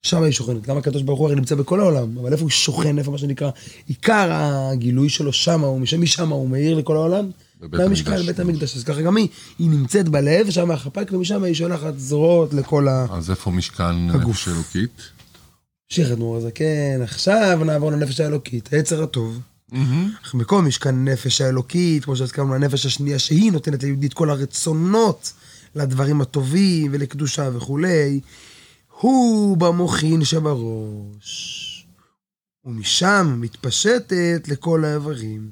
שם 0.05 0.23
היא 0.23 0.31
שוכנת. 0.31 0.67
גם 0.67 0.77
הקדוש 0.77 1.01
ברוך 1.01 1.19
הוא 1.19 1.27
הרי 1.27 1.35
נמצא 1.35 1.55
בכל 1.55 1.79
העולם, 1.79 2.17
אבל 2.17 2.31
איפה 2.31 2.43
הוא 2.43 2.49
שוכן? 2.49 2.99
איפה 2.99 3.11
מה 3.11 3.17
שנקרא, 3.17 3.49
עיקר 3.87 4.29
הגילוי 4.31 5.09
שלו 5.09 5.33
שמה 5.33 5.67
הוא, 5.67 5.79
משם 5.79 6.01
משם 6.01 6.29
הוא 6.29 6.49
מאיר 6.49 6.77
לכל 6.77 6.95
העולם? 6.95 7.29
בבית 7.61 7.81
מהמשכן 7.81 8.11
המקדש. 8.37 8.75
אז 8.75 8.83
ככה 8.83 9.01
גם 9.01 9.17
היא, 9.17 9.27
היא 9.59 9.69
נמצאת 9.69 10.09
בלב, 10.09 10.49
שם 10.49 10.71
החפ"ק, 10.71 11.07
ומשם 11.11 11.43
היא 11.43 11.53
שולחת 11.53 11.93
זרועות 11.97 12.53
לכל 12.53 12.87
ה... 12.87 13.05
אז 13.11 13.29
איפה 13.29 13.51
משכן 13.51 14.09
הגוף. 14.09 14.29
נפש 14.29 14.47
אלוקית? 14.47 15.01
המשיך 15.89 16.11
אדמו"ר 16.11 16.37
הזקן, 16.37 17.01
עכשיו 17.03 17.59
נעבור 17.65 17.91
לנפש 17.91 18.19
האלוקית, 18.19 18.69
היצר 18.73 19.03
הטוב. 19.03 19.39
אך 20.23 20.33
מקום 20.33 20.67
משכן 20.67 21.05
נפש 21.05 21.41
האלוקית, 21.41 22.05
כמו 22.05 22.15
שהזכרנו, 22.15 22.55
הנפש 22.55 22.85
השנייה, 22.85 23.19
שהיא 23.19 23.51
נותנת 23.51 23.83
ליהודית 23.83 24.13
כל 24.13 24.29
הרצונות 24.29 25.33
לדברים 25.75 26.21
הטובים 26.21 26.91
ולקדושה 26.93 27.49
וכולי, 27.53 28.19
הוא 28.99 29.57
במוחין 29.57 30.23
שבראש. 30.23 31.71
ומשם 32.65 33.37
מתפשטת 33.39 34.47
לכל 34.47 34.85
האיברים. 34.85 35.49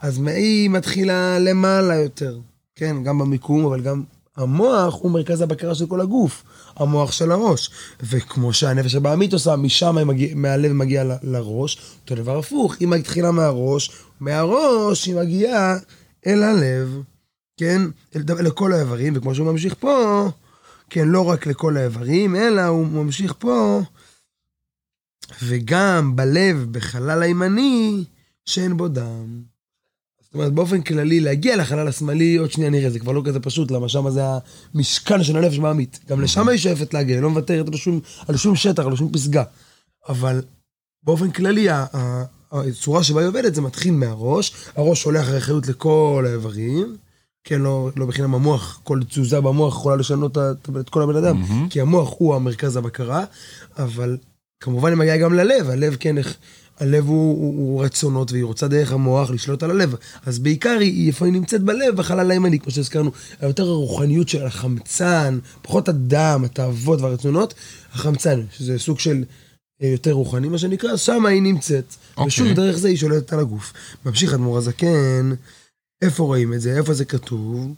אז 0.00 0.20
היא 0.26 0.70
מתחילה 0.70 1.38
למעלה 1.38 1.94
יותר, 1.94 2.38
כן, 2.74 3.02
גם 3.02 3.18
במיקום, 3.18 3.64
אבל 3.64 3.80
גם 3.80 4.02
המוח 4.36 4.94
הוא 5.00 5.10
מרכז 5.10 5.40
הבקרה 5.40 5.74
של 5.74 5.86
כל 5.86 6.00
הגוף, 6.00 6.42
המוח 6.76 7.12
של 7.12 7.30
הראש. 7.32 7.70
וכמו 8.02 8.52
שהנפש 8.52 8.94
הבעמית 8.94 9.32
עושה, 9.32 9.56
משם 9.56 10.08
מגיע, 10.08 10.34
מהלב 10.34 10.72
מגיע 10.72 11.04
ל- 11.04 11.12
לראש, 11.22 11.78
אותו 12.02 12.14
דבר 12.14 12.38
הפוך, 12.38 12.74
היא 12.80 12.88
מתחילה 12.88 13.30
מהראש, 13.30 13.90
מהראש 14.20 15.06
היא 15.06 15.16
מגיעה 15.16 15.76
אל 16.26 16.42
הלב, 16.42 17.02
כן, 17.56 17.82
אל, 18.16 18.22
לכל 18.42 18.72
האיברים, 18.72 19.12
וכמו 19.16 19.34
שהוא 19.34 19.52
ממשיך 19.52 19.74
פה, 19.80 20.28
כן, 20.94 21.08
לא 21.08 21.28
רק 21.28 21.46
לכל 21.46 21.76
האיברים, 21.76 22.36
אלא 22.36 22.62
הוא 22.62 22.86
ממשיך 22.86 23.34
פה, 23.38 23.82
וגם 25.42 26.16
בלב, 26.16 26.66
בחלל 26.70 27.22
הימני, 27.22 28.04
שאין 28.46 28.76
בו 28.76 28.88
דם. 28.88 29.42
זאת 30.22 30.34
אומרת, 30.34 30.52
באופן 30.52 30.82
כללי, 30.82 31.20
להגיע 31.20 31.56
לחלל 31.56 31.88
השמאלי, 31.88 32.36
עוד 32.36 32.50
שנייה 32.50 32.70
נראה, 32.70 32.90
זה 32.90 32.98
כבר 32.98 33.12
לא 33.12 33.22
כזה 33.24 33.40
פשוט, 33.40 33.70
למה 33.70 33.88
שם 33.88 34.10
זה 34.10 34.22
המשכן 34.74 35.24
של 35.24 35.36
הנפש 35.36 35.58
מעמית. 35.58 36.00
גם 36.08 36.20
לשם 36.20 36.48
היא 36.48 36.58
שואפת 36.58 36.94
להגיע, 36.94 37.16
היא 37.16 37.22
לא 37.22 37.30
מוותרת 37.30 37.68
על 37.68 37.76
שום, 37.76 38.00
על 38.28 38.36
שום 38.36 38.56
שטח, 38.56 38.86
על 38.86 38.96
שום 38.96 39.12
פסגה. 39.12 39.44
אבל 40.08 40.42
באופן 41.02 41.30
כללי, 41.30 41.66
הצורה 42.52 43.04
שבה 43.04 43.20
היא 43.20 43.28
עובדת, 43.28 43.54
זה 43.54 43.60
מתחיל 43.62 43.92
מהראש, 43.94 44.52
הראש 44.76 45.02
שולח 45.02 45.26
אחריות 45.38 45.68
לכל 45.68 46.24
האיברים, 46.28 46.96
כן, 47.44 47.60
לא, 47.60 47.90
לא 47.96 48.06
בחינם 48.06 48.34
המוח, 48.34 48.80
כל 48.84 49.00
תזוזה 49.08 49.40
במוח 49.40 49.74
יכולה 49.74 49.96
לשנות 49.96 50.38
את 50.38 50.68
את 50.80 50.88
כל 50.88 51.02
הבן 51.02 51.16
אדם, 51.16 51.40
מהמם. 51.40 51.68
כי 51.68 51.80
המוח 51.80 52.14
הוא 52.18 52.34
המרכז 52.34 52.76
הבקרה, 52.76 53.24
אבל 53.78 54.16
כמובן 54.60 54.90
היא 54.90 54.98
מגיעה 54.98 55.16
גם 55.16 55.34
ללב, 55.34 55.70
הלב 55.70 55.96
כן, 56.00 56.18
איך- 56.18 56.36
הלב 56.80 57.06
הוא, 57.06 57.16
הוא, 57.38 57.54
הוא 57.56 57.84
רצונות 57.84 58.32
והיא 58.32 58.44
רוצה 58.44 58.68
דרך 58.68 58.92
המוח 58.92 59.30
לשלוט 59.30 59.62
על 59.62 59.70
הלב, 59.70 59.94
אז 60.26 60.38
בעיקר 60.38 60.76
היא, 60.80 61.12
היא 61.20 61.32
נמצאת 61.32 61.62
בלב, 61.62 61.96
בחלל 61.96 62.30
הימני, 62.30 62.58
כמו 62.58 62.70
שהזכרנו, 62.72 63.10
היותר 63.40 63.62
הרוחניות 63.68 64.28
של 64.28 64.46
החמצן, 64.46 65.38
פחות 65.62 65.88
הדם, 65.88 66.42
התאוות 66.44 67.00
והרצונות, 67.00 67.54
החמצן, 67.92 68.40
שזה 68.58 68.78
סוג 68.78 68.98
של 68.98 69.24
אה, 69.82 69.88
יותר 69.88 70.12
רוחני 70.12 70.48
מה 70.48 70.58
שנקרא, 70.58 70.96
שם 70.96 71.26
היא 71.26 71.42
נמצאת, 71.42 71.84
אוקיי. 72.10 72.26
ושוב 72.26 72.48
דרך 72.48 72.76
זה 72.76 72.88
היא 72.88 72.96
שולטת 72.96 73.32
על 73.32 73.40
הגוף. 73.40 73.72
ממשיך 74.06 74.34
אדמו"ר 74.34 74.58
הזקן, 74.58 75.30
איפה 76.04 76.22
רואים 76.22 76.52
את 76.52 76.60
זה? 76.60 76.76
איפה 76.76 76.94
זה 76.94 77.04
כתוב? 77.04 77.74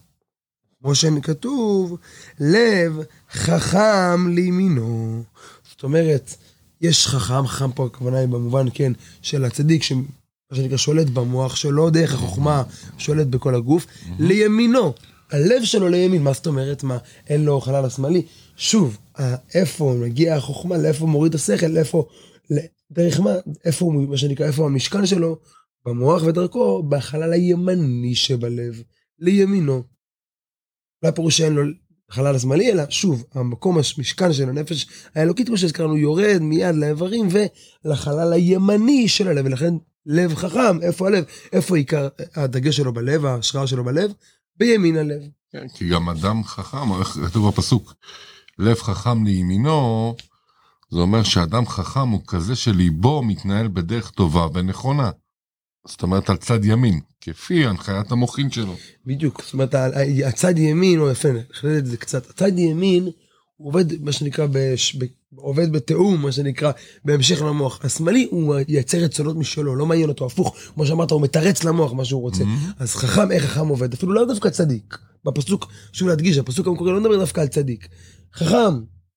כמו 0.80 0.94
שכתוב, 0.94 1.98
לב 2.40 2.92
חכם 3.32 4.28
לימינו. 4.28 5.22
זאת 5.70 5.82
אומרת, 5.82 6.34
יש 6.80 7.06
חכם, 7.06 7.46
חכם 7.46 7.72
פה 7.72 7.86
הכוונה 7.86 8.18
היא 8.18 8.28
במובן, 8.28 8.66
כן, 8.74 8.92
של 9.22 9.44
הצדיק, 9.44 9.82
שמה 9.82 10.02
שנקרא 10.54 10.76
שולט 10.76 11.06
במוח 11.06 11.56
שלו, 11.56 11.90
דרך 11.90 12.14
החוכמה, 12.14 12.62
שולט 12.98 13.26
בכל 13.26 13.54
הגוף, 13.54 13.86
לימינו. 14.18 14.92
הלב 15.30 15.64
שלו 15.64 15.88
לימין, 15.88 16.22
מה 16.22 16.32
זאת 16.32 16.46
אומרת? 16.46 16.82
מה, 16.82 16.98
אין 17.28 17.44
לו 17.44 17.60
חלל 17.60 17.84
השמאלי? 17.84 18.22
שוב, 18.56 18.98
איפה 19.54 19.94
מגיעה 20.00 20.36
החוכמה, 20.36 20.76
לאיפה 20.78 21.06
מוריד 21.06 21.34
השכל, 21.34 21.66
לאיפה, 21.66 22.06
דרך 22.90 23.20
מה, 23.20 23.30
איפה 23.64 23.92
מה 24.08 24.16
שנקרא, 24.16 24.46
איפה 24.46 24.66
המשכן 24.66 25.06
שלו? 25.06 25.38
במוח 25.86 26.22
ודרכו, 26.22 26.82
בחלל 26.82 27.32
הימני 27.32 28.14
שבלב, 28.14 28.82
לימינו. 29.18 29.82
לא 31.02 31.08
הפירוש 31.08 31.38
שאין 31.38 31.52
לו 31.52 31.62
חלל 32.10 32.36
השמאלי, 32.36 32.72
אלא 32.72 32.82
שוב, 32.90 33.24
המקום, 33.34 33.76
המשכן 33.76 34.32
של 34.32 34.48
הנפש 34.48 34.86
האלוקית, 35.14 35.46
כמו 35.46 35.56
שהזכרנו, 35.56 35.96
יורד 35.96 36.38
מיד 36.40 36.74
לאיברים 36.74 37.28
ולחלל 37.84 38.32
הימני 38.32 39.08
של 39.08 39.28
הלב, 39.28 39.46
ולכן 39.46 39.74
לב 40.06 40.34
חכם, 40.34 40.82
איפה 40.82 41.06
הלב? 41.06 41.24
איפה 41.52 41.76
עיקר 41.76 42.08
הדגש 42.34 42.76
שלו 42.76 42.92
בלב, 42.92 43.24
ההשראה 43.24 43.66
שלו 43.66 43.84
בלב? 43.84 44.12
בימין 44.56 44.96
הלב. 44.96 45.22
כן, 45.52 45.68
כי 45.74 45.88
גם 45.88 46.08
אדם 46.08 46.44
חכם, 46.44 46.92
איך 47.00 47.08
כתוב 47.08 47.48
בפסוק, 47.48 47.94
לב 48.58 48.76
חכם 48.76 49.24
לימינו, 49.24 50.14
זה 50.90 50.98
אומר 50.98 51.22
שאדם 51.22 51.66
חכם 51.66 52.08
הוא 52.08 52.20
כזה 52.26 52.56
שליבו 52.56 53.22
מתנהל 53.22 53.68
בדרך 53.68 54.10
טובה 54.10 54.46
ונכונה. 54.54 55.10
זאת 55.88 56.02
אומרת 56.02 56.30
על 56.30 56.36
צד 56.36 56.64
ימין, 56.64 57.00
כפי 57.20 57.66
הנחיית 57.66 58.12
המוחין 58.12 58.50
שלו. 58.50 58.74
בדיוק, 59.06 59.42
זאת 59.44 59.52
אומרת, 59.52 59.74
הצד 60.26 60.58
ימין, 60.58 61.00
או 61.00 61.10
יפה, 61.10 61.28
נחדד 61.32 61.76
את 61.76 61.86
זה 61.86 61.96
קצת, 61.96 62.30
הצד 62.30 62.58
ימין, 62.58 63.08
הוא 63.56 63.68
עובד, 63.68 64.02
מה 64.02 64.12
שנקרא, 64.12 64.46
בש, 64.50 64.96
ב, 64.96 65.04
עובד 65.36 65.72
בתיאום, 65.72 66.22
מה 66.22 66.32
שנקרא, 66.32 66.72
בהמשך 67.04 67.42
למוח. 67.42 67.84
השמאלי, 67.84 68.28
הוא 68.30 68.54
ייצר 68.68 68.98
רצונות 68.98 69.36
משלו, 69.36 69.76
לא 69.76 69.86
מעניין 69.86 70.08
אותו, 70.08 70.26
הפוך, 70.26 70.56
כמו 70.74 70.86
שאמרת, 70.86 71.10
הוא 71.10 71.22
מתרץ 71.22 71.64
למוח 71.64 71.92
מה 71.92 72.04
שהוא 72.04 72.20
רוצה. 72.20 72.42
Mhm. 72.44 72.72
אז 72.78 72.94
חכם, 72.94 73.32
איך 73.32 73.44
חכם 73.44 73.68
עובד? 73.68 73.92
אפילו 73.92 74.12
לא 74.12 74.24
דווקא 74.24 74.50
צדיק. 74.50 74.98
בפסוק, 75.24 75.72
שוב 75.92 76.08
להדגיש, 76.08 76.38
הפסוק 76.38 76.66
המקורי 76.66 76.92
לא 76.92 77.00
מדבר 77.00 77.18
דווקא 77.18 77.40
על 77.40 77.46
צדיק. 77.46 77.88
חכם, 78.34 78.74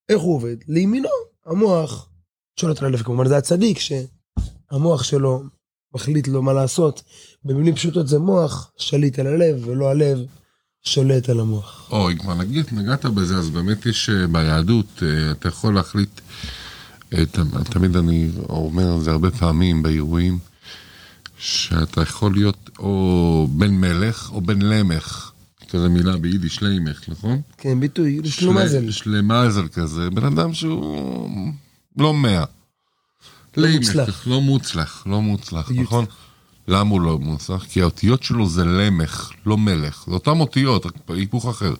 איך 0.08 0.20
הוא 0.20 0.34
עובד? 0.34 0.56
לימינו, 0.68 1.08
המוח 1.46 2.08
שולט 2.60 2.78
על 2.78 2.86
הלב, 2.86 3.02
כמובן 3.02 3.28
זה 3.28 3.36
הצדיק, 3.36 3.78
שהמוח 3.78 5.02
שלו 5.02 5.42
מחליט 5.94 6.28
לו 6.28 6.42
מה 6.42 6.52
לעשות. 6.52 7.02
במילים 7.44 7.74
פשוטות 7.74 8.08
זה 8.08 8.18
מוח 8.18 8.70
שליט 8.76 9.18
על 9.18 9.26
הלב, 9.26 9.68
ולא 9.68 9.90
הלב 9.90 10.18
שולט 10.82 11.28
על 11.28 11.40
המוח. 11.40 11.88
או, 11.90 12.10
אם 12.10 12.18
כבר 12.18 12.34
נגיד, 12.34 12.66
נגעת 12.72 13.04
בזה, 13.04 13.36
אז 13.36 13.50
באמת 13.50 13.86
יש 13.86 14.10
אה, 14.10 14.26
ביהדות, 14.26 15.02
אה, 15.02 15.30
אתה 15.30 15.48
יכול 15.48 15.74
להחליט, 15.74 16.20
אה, 17.14 17.24
תמיד 17.70 17.96
אני 17.96 18.30
אומר 18.48 18.96
את 18.96 19.04
זה 19.04 19.10
הרבה 19.10 19.30
פעמים 19.30 19.82
באירועים, 19.82 20.38
שאתה 21.38 22.02
יכול 22.02 22.34
להיות 22.34 22.70
או 22.78 23.46
בן 23.50 23.70
מלך 23.70 24.30
או 24.32 24.40
בן 24.40 24.62
למך, 24.62 25.32
כזה 25.70 25.88
מילה 25.88 26.16
ביידיש, 26.16 26.62
לימך, 26.62 27.08
נכון? 27.08 27.40
כן, 27.58 27.80
ביטוי, 27.80 28.20
שלומזל. 28.24 28.90
שלמזל 28.90 29.68
כזה, 29.68 30.10
בן 30.10 30.24
אדם 30.24 30.54
שהוא 30.54 31.38
לא 31.96 32.14
מאה. 32.14 32.44
לא 33.56 33.66
לימך, 33.66 33.86
מוצלח. 33.86 34.26
לא 34.26 34.40
מוצלח, 34.40 35.02
לא 35.06 35.22
מוצלח. 35.22 35.70
נכון? 35.70 36.04
למה 36.68 36.90
הוא 36.90 37.00
לא 37.00 37.18
מוצלח? 37.18 37.64
כי 37.64 37.82
האותיות 37.82 38.22
שלו 38.22 38.48
זה 38.48 38.64
למך, 38.64 39.30
לא 39.46 39.58
מלך. 39.58 40.04
זה 40.06 40.12
אותן 40.14 40.40
אותיות, 40.40 40.86
רק 40.86 40.92
בהיפוך 41.08 41.46
אחר. 41.48 41.74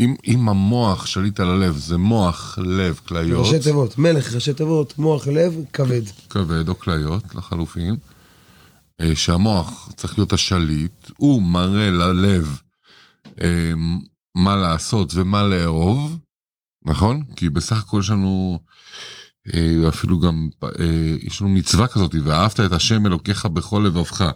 אם, 0.00 0.14
אם 0.26 0.48
המוח 0.48 1.06
שליט 1.06 1.40
על 1.40 1.48
הלב 1.50 1.76
זה 1.76 1.96
מוח, 1.96 2.58
לב, 2.62 3.00
כליות, 3.08 3.46
ראשי 3.46 3.58
תיבות, 3.58 3.98
מלך, 3.98 4.34
ראשי 4.34 4.54
תיבות, 4.54 4.98
מוח, 4.98 5.26
לב, 5.26 5.54
כבד. 5.72 6.02
כבד 6.30 6.68
או 6.68 6.78
כליות 6.78 7.34
לחלופין, 7.34 7.96
אה, 9.00 9.16
שהמוח 9.16 9.92
צריך 9.96 10.18
להיות 10.18 10.32
השליט, 10.32 11.10
הוא 11.16 11.42
מראה 11.42 11.90
ללב 11.90 12.60
אה, 13.40 13.72
מה 14.34 14.56
לעשות 14.56 15.12
ומה 15.14 15.42
לאהוב, 15.42 16.18
נכון? 16.84 17.22
כי 17.36 17.48
בסך 17.48 17.78
הכל 17.78 18.00
יש 18.02 18.10
לנו 18.10 18.58
אפילו 19.88 20.20
גם, 20.20 20.48
אה, 20.64 21.16
יש 21.22 21.40
לנו 21.40 21.50
מצווה 21.50 21.86
כזאת, 21.86 22.14
ואהבת 22.24 22.60
את 22.60 22.72
השם 22.72 23.06
אלוקיך 23.06 23.46
בכל 23.46 23.82
לבבך. 23.86 24.30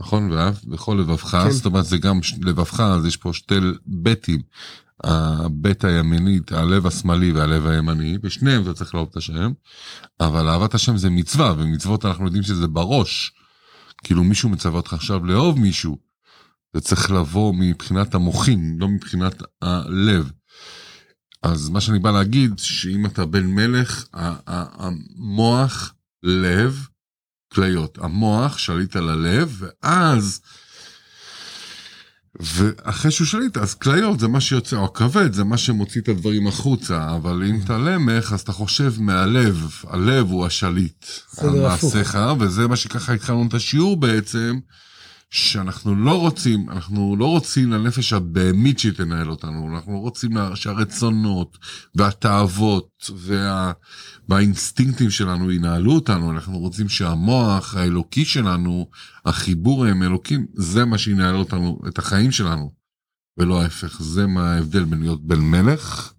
נכון? 0.00 0.32
ואהבת 0.32 0.64
בכל 0.64 0.96
לבבך, 1.00 1.36
כן. 1.44 1.50
זאת 1.50 1.66
אומרת 1.66 1.84
זה 1.84 1.98
גם 1.98 2.20
לבבך, 2.42 2.80
אז 2.80 3.06
יש 3.06 3.16
פה 3.16 3.32
שתי 3.32 3.54
בתים. 3.86 4.40
הבית 5.04 5.84
הימינית, 5.84 6.52
הלב 6.52 6.86
השמאלי 6.86 7.32
והלב 7.32 7.66
הימני, 7.66 8.18
בשניהם 8.18 8.62
אתה 8.62 8.74
צריך 8.74 8.94
לאהוב 8.94 9.08
את 9.10 9.16
השם, 9.16 9.52
אבל 10.20 10.48
אהבת 10.48 10.74
השם 10.74 10.96
זה 10.96 11.10
מצווה, 11.10 11.54
ומצוות 11.58 12.04
אנחנו 12.04 12.24
יודעים 12.24 12.42
שזה 12.42 12.66
בראש. 12.66 13.32
כאילו 14.04 14.24
מישהו 14.24 14.48
מצווה 14.48 14.76
אותך 14.76 14.92
עכשיו 14.92 15.24
לאהוב 15.24 15.58
מישהו, 15.58 15.98
זה 16.74 16.80
צריך 16.80 17.10
לבוא 17.10 17.54
מבחינת 17.58 18.14
המוחין, 18.14 18.76
לא 18.78 18.88
מבחינת 18.88 19.42
הלב. 19.62 20.32
אז 21.44 21.68
מה 21.68 21.80
שאני 21.80 21.98
בא 21.98 22.10
להגיד, 22.10 22.58
שאם 22.58 23.06
אתה 23.06 23.26
בן 23.26 23.46
מלך, 23.46 24.04
המוח, 24.44 25.94
לב, 26.22 26.86
כליות. 27.52 27.98
המוח 28.00 28.58
שליט 28.58 28.96
על 28.96 29.08
הלב, 29.08 29.60
ואז, 29.60 30.40
ואחרי 32.40 33.10
שהוא 33.10 33.26
שליט, 33.26 33.56
אז 33.56 33.74
כליות 33.74 34.20
זה 34.20 34.28
מה 34.28 34.40
שיוצא, 34.40 34.76
או 34.76 34.84
הכבד 34.84 35.32
זה 35.32 35.44
מה 35.44 35.58
שמוציא 35.58 36.00
את 36.00 36.08
הדברים 36.08 36.46
החוצה, 36.46 37.16
אבל 37.16 37.44
אם 37.44 37.60
אתה 37.64 37.78
למך, 37.78 38.32
אז 38.32 38.40
אתה 38.40 38.52
חושב 38.52 38.94
מהלב, 38.98 39.72
הלב 39.86 40.30
הוא 40.30 40.46
השליט 40.46 41.06
על 41.38 41.48
בסדר, 41.48 41.66
הפוך. 41.66 41.94
מעשיך, 41.94 42.18
וזה 42.40 42.68
מה 42.68 42.76
שככה 42.76 43.12
התחלנו 43.12 43.46
את 43.48 43.54
השיעור 43.54 43.96
בעצם, 43.96 44.58
שאנחנו 45.34 45.94
לא 45.94 46.20
רוצים, 46.20 46.70
אנחנו 46.70 47.16
לא 47.16 47.26
רוצים 47.26 47.72
לנפש 47.72 48.12
הבהמית 48.12 48.78
שהיא 48.78 48.92
תנהל 48.92 49.30
אותנו, 49.30 49.74
אנחנו 49.74 50.00
רוצים 50.00 50.32
שהרצונות 50.54 51.58
והתאוות 51.94 53.10
וה, 53.16 53.72
והאינסטינקטים 54.28 55.10
שלנו 55.10 55.52
ינהלו 55.52 55.92
אותנו, 55.92 56.30
אנחנו 56.30 56.58
רוצים 56.58 56.88
שהמוח 56.88 57.74
האלוקי 57.76 58.24
שלנו, 58.24 58.88
החיבור 59.24 59.84
עם 59.84 60.02
אלוקים, 60.02 60.46
זה 60.54 60.84
מה 60.84 60.98
שינהל 60.98 61.34
אותנו, 61.34 61.78
את 61.88 61.98
החיים 61.98 62.32
שלנו. 62.32 62.72
ולא 63.38 63.62
ההפך. 63.62 64.02
זה 64.02 64.26
מה 64.26 64.54
ההבדל 64.54 64.84
בין 64.84 65.00
להיות 65.00 65.26
בן 65.26 65.40
מלך 65.40 66.12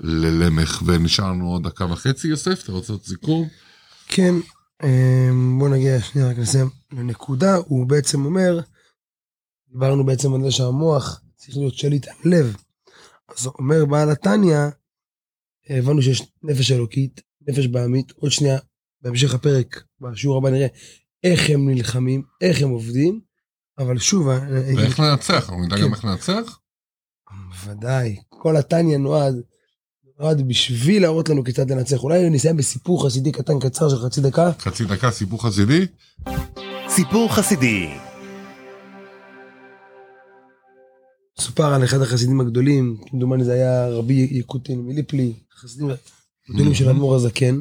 ללמך, 0.00 0.82
ונשאר 0.86 1.32
לנו 1.32 1.48
עוד 1.48 1.62
דקה 1.62 1.84
וחצי, 1.84 2.28
יוסף, 2.28 2.62
אתה 2.62 2.72
רוצה 2.72 2.92
לעשות 2.92 3.06
סיכום? 3.06 3.48
כן, 4.08 4.34
בוא 5.58 5.68
נגיע 5.68 6.00
שנייה 6.00 6.28
רק 6.28 6.38
נסיים 6.38 6.70
לנקודה, 6.92 7.56
הוא 7.56 7.86
בעצם 7.86 8.24
אומר, 8.24 8.60
דיברנו 9.72 10.06
בעצם 10.06 10.34
על 10.34 10.42
זה 10.42 10.50
שהמוח 10.50 11.20
צריך 11.36 11.56
להיות 11.56 11.74
שליט 11.74 12.08
על 12.08 12.14
לב. 12.24 12.56
אז 13.28 13.46
אומר 13.46 13.84
בעל 13.84 14.10
התניא, 14.10 14.58
הבנו 15.68 16.02
שיש 16.02 16.22
נפש 16.42 16.72
אלוקית, 16.72 17.20
נפש 17.48 17.66
בעמית, 17.66 18.10
עוד 18.10 18.30
שנייה, 18.30 18.58
בהמשך 19.02 19.34
הפרק, 19.34 19.84
בשיעור 20.00 20.38
הבא 20.38 20.50
נראה 20.50 20.66
איך 21.24 21.50
הם 21.50 21.70
נלחמים, 21.70 22.22
איך 22.40 22.62
הם 22.62 22.70
עובדים, 22.70 23.20
אבל 23.78 23.98
שוב, 23.98 24.26
ואיך 24.26 25.00
לנצח, 25.00 25.34
אנחנו 25.34 25.64
נדע 25.64 25.76
כן. 25.76 25.82
גם 25.82 25.94
איך 25.94 26.04
לנצח? 26.04 26.58
ודאי, 27.64 28.16
כל 28.28 28.56
התניא 28.56 28.98
נועד, 28.98 29.34
נועד 30.20 30.48
בשביל 30.48 31.02
להראות 31.02 31.28
לנו 31.28 31.44
כיצד 31.44 31.70
לנצח. 31.70 32.02
אולי 32.02 32.30
נסיים 32.30 32.56
בסיפור 32.56 33.06
חסידי 33.06 33.32
קטן 33.32 33.58
קצר 33.58 33.88
של 33.88 33.96
חצי 33.96 34.20
דקה. 34.20 34.52
חצי 34.58 34.84
דקה, 34.84 35.10
סיפור 35.10 35.42
חסידי. 35.42 35.86
סיפור 36.88 37.34
חסידי. 37.34 37.88
סופר 41.40 41.74
על 41.74 41.84
אחד 41.84 42.00
החסידים 42.00 42.40
הגדולים, 42.40 42.96
כמדומני 43.10 43.44
זה 43.44 43.52
היה 43.52 43.88
רבי 43.88 44.28
יקוטין 44.30 44.80
מליפלי, 44.80 45.32
חסידים 45.60 45.88
הגדולים 46.48 46.74
של 46.74 46.88
האדמו"ר 46.88 47.14
הזקן. 47.14 47.60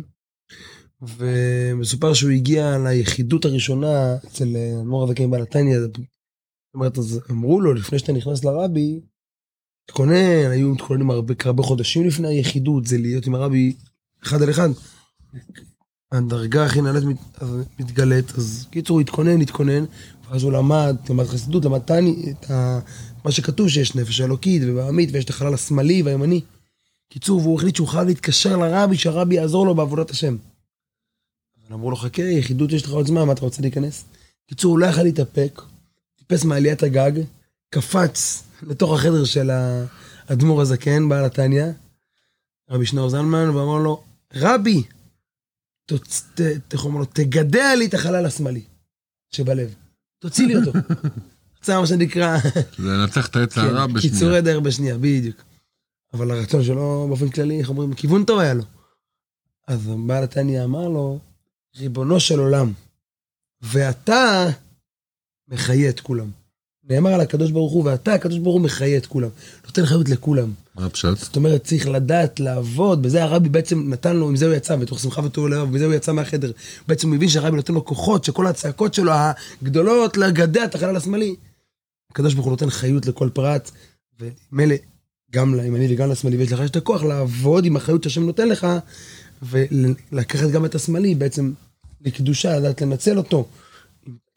ומסופר 1.01 2.13
שהוא 2.13 2.31
הגיע 2.31 2.77
ליחידות 2.77 3.45
הראשונה 3.45 4.15
אצל 4.15 4.55
האדמו"ר 4.55 5.03
הזקן 5.03 5.31
בעל 5.31 5.41
התניא. 5.41 5.79
זאת 5.79 5.97
אומרת, 6.73 6.97
אז 6.97 7.21
אמרו 7.31 7.61
לו, 7.61 7.73
לפני 7.73 7.99
שאתה 7.99 8.11
נכנס 8.11 8.43
לרבי, 8.43 8.99
תתכונן, 9.89 10.51
היו 10.51 10.69
מתכוננים 10.69 11.09
הרבה, 11.11 11.33
הרבה 11.45 11.63
חודשים 11.63 12.07
לפני 12.07 12.27
היחידות, 12.27 12.85
זה 12.85 12.97
להיות 12.97 13.27
עם 13.27 13.35
הרבי 13.35 13.73
אחד 14.23 14.41
על 14.41 14.49
אחד. 14.49 14.69
הדרגה 16.11 16.65
הכי 16.65 16.81
נעלית 16.81 17.03
מת- 17.03 17.41
אז 17.43 17.49
מתגלית, 17.79 18.31
אז 18.37 18.67
קיצור 18.71 18.97
הוא 18.97 19.01
התכונן, 19.01 19.41
התכונן, 19.41 19.85
ואז 20.29 20.43
הוא 20.43 20.51
למד, 20.51 20.95
למד 21.09 21.25
חסידות, 21.25 21.65
למד 21.65 21.79
תני, 21.79 22.31
את 22.31 22.51
ה... 22.51 22.79
מה 23.25 23.31
שכתוב 23.31 23.69
שיש 23.69 23.95
נפש 23.95 24.21
אלוקית 24.21 24.61
ובעמית 24.65 25.09
ויש 25.13 25.25
את 25.25 25.29
החלל 25.29 25.53
השמאלי 25.53 26.03
והימני. 26.03 26.41
קיצור, 27.09 27.41
והוא 27.41 27.55
החליט 27.57 27.75
שהוא 27.75 27.87
חייב 27.87 28.07
להתקשר 28.07 28.57
לרבי, 28.57 28.97
שהרבי 28.97 29.35
יעזור 29.35 29.65
לו 29.65 29.75
בעבודת 29.75 30.09
השם. 30.09 30.37
אבל 31.67 31.73
אמרו 31.75 31.89
לו, 31.89 31.95
חכה, 31.95 32.21
יחידות 32.21 32.71
יש 32.71 32.83
לך 32.83 32.91
עוד 32.91 33.07
זמן, 33.07 33.23
מה 33.23 33.33
אתה 33.33 33.41
רוצה 33.41 33.61
להיכנס? 33.61 34.05
קיצור, 34.49 34.71
הוא 34.71 34.79
לא 34.79 34.85
יכל 34.85 35.03
להתאפק, 35.03 35.61
טיפס 36.17 36.43
מעליית 36.43 36.83
הגג, 36.83 37.11
קפץ 37.69 38.43
לתוך 38.61 38.93
החדר 38.93 39.25
של 39.25 39.49
האדמו"ר 39.49 40.61
הזקן, 40.61 41.09
בעל 41.09 41.25
התניא, 41.25 41.65
רבי 42.69 42.85
שנאור 42.85 43.09
זלמן, 43.09 43.49
ואמר 43.49 43.77
לו, 43.77 44.03
רבי, 44.33 44.83
איך 46.71 46.83
אומרים 46.85 46.99
לו, 46.99 47.05
תגדע 47.05 47.75
לי 47.75 47.85
את 47.85 47.93
החלל 47.93 48.25
השמאלי 48.25 48.63
שבלב, 49.29 49.75
תוציא 50.19 50.47
לי 50.47 50.55
אותו. 50.55 50.71
זה 51.63 51.77
מה 51.77 51.87
שנקרא, 51.87 52.37
לנצח 52.79 53.27
את 53.27 53.35
העץ 53.35 53.57
הרע 53.57 53.87
כן, 53.87 53.93
בשנייה. 53.93 54.13
קיצורי 54.13 54.41
דרך 54.41 54.63
בשנייה, 54.63 54.97
בדיוק. 54.97 55.43
אבל 56.13 56.31
הרצון 56.31 56.63
שלו 56.63 57.05
באופן 57.07 57.29
כללי, 57.29 57.59
איך 57.59 57.69
אומרים, 57.69 57.93
כיוון 57.93 58.25
טוב 58.25 58.39
היה 58.39 58.53
לו. 58.53 58.63
אז 59.67 59.89
בעל 60.07 60.23
התניא 60.23 60.63
אמר 60.63 60.87
לו, 60.87 61.19
ריבונו 61.77 62.19
של 62.19 62.39
עולם, 62.39 62.73
ואתה 63.61 64.47
מחיה 65.47 65.89
את 65.89 65.99
כולם. 65.99 66.29
נאמר 66.89 67.13
על 67.13 67.21
הקדוש 67.21 67.51
ברוך 67.51 67.73
הוא, 67.73 67.85
ואתה, 67.85 68.13
הקדוש 68.13 68.39
ברוך 68.39 68.55
הוא 68.55 68.61
מחיה 68.61 68.97
את 68.97 69.05
כולם. 69.05 69.29
נותן 69.65 69.85
חיות 69.85 70.09
לכולם. 70.09 70.51
מה 70.75 70.85
הפשט? 70.85 71.17
זאת 71.17 71.35
אומרת, 71.35 71.63
צריך 71.63 71.87
לדעת 71.87 72.39
לעבוד, 72.39 73.01
בזה 73.01 73.23
הרבי 73.23 73.49
בעצם 73.49 73.89
נתן 73.89 74.15
לו, 74.15 74.29
עם 74.29 74.35
זה 74.35 74.45
הוא 74.45 74.53
יצא, 74.53 74.75
בתוך 74.75 74.99
שמחה 74.99 75.21
וטוב 75.25 75.47
לב, 75.47 75.71
בזה 75.71 75.85
הוא 75.85 75.93
יצא 75.93 76.11
מהחדר. 76.11 76.51
בעצם 76.87 77.07
הוא 77.07 77.15
הבין 77.15 77.29
שהרבי 77.29 77.55
נותן 77.55 77.73
לו 77.73 77.85
כוחות, 77.85 78.23
שכל 78.23 78.47
הצעקות 78.47 78.93
שלו 78.93 79.11
הגדולות 79.61 80.17
לגדע 80.17 80.65
את 80.65 80.75
החלל 80.75 80.95
השמאלי. 80.95 81.35
הקדוש 82.11 82.33
ברוך 82.33 82.45
הוא 82.45 82.51
נותן 82.51 82.69
חיות 82.69 83.05
לכל 83.05 83.29
פרט, 83.33 83.71
ומילא, 84.19 84.75
גם 85.31 85.55
לימני 85.55 85.93
וגם 85.93 86.09
לשמאלי, 86.09 86.37
ויש 86.37 86.51
לך 86.51 86.59
יש 86.59 86.69
את 86.69 86.75
הכוח 86.75 87.03
לעבוד 87.03 87.65
עם 87.65 87.75
החיות 87.75 88.03
שהשם 88.03 88.23
נותן 88.23 88.49
לך, 88.49 88.67
ולקחת 89.41 90.49
גם 90.49 90.65
את 90.65 90.75
השמאלי 90.75 91.15
בעצם 91.15 91.51
לקדושה, 92.01 92.59
לדעת 92.59 92.81
לנצל 92.81 93.17
אותו. 93.17 93.47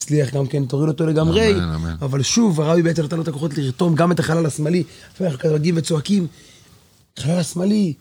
אם 0.03 0.07
תצליח 0.07 0.35
גם 0.35 0.47
כן, 0.47 0.65
תוריד 0.65 0.89
אותו 0.89 1.07
לגמרי. 1.07 1.55
אבל 2.01 2.23
שוב, 2.23 2.61
הרבי 2.61 2.83
בעצם 2.83 3.03
נתן 3.03 3.17
לו 3.17 3.23
את 3.23 3.29
הכוחות 3.29 3.59
לרתום 3.59 3.95
גם 3.95 4.13
את 4.13 4.19
החלל 4.19 4.47
השמאלי. 4.47 4.85
לפעמים 5.15 5.33
אנחנו 5.33 5.55
מגיעים 5.55 5.75
וצועקים, 5.79 6.27
חלל 7.19 7.39
השמאלי, 7.39 7.95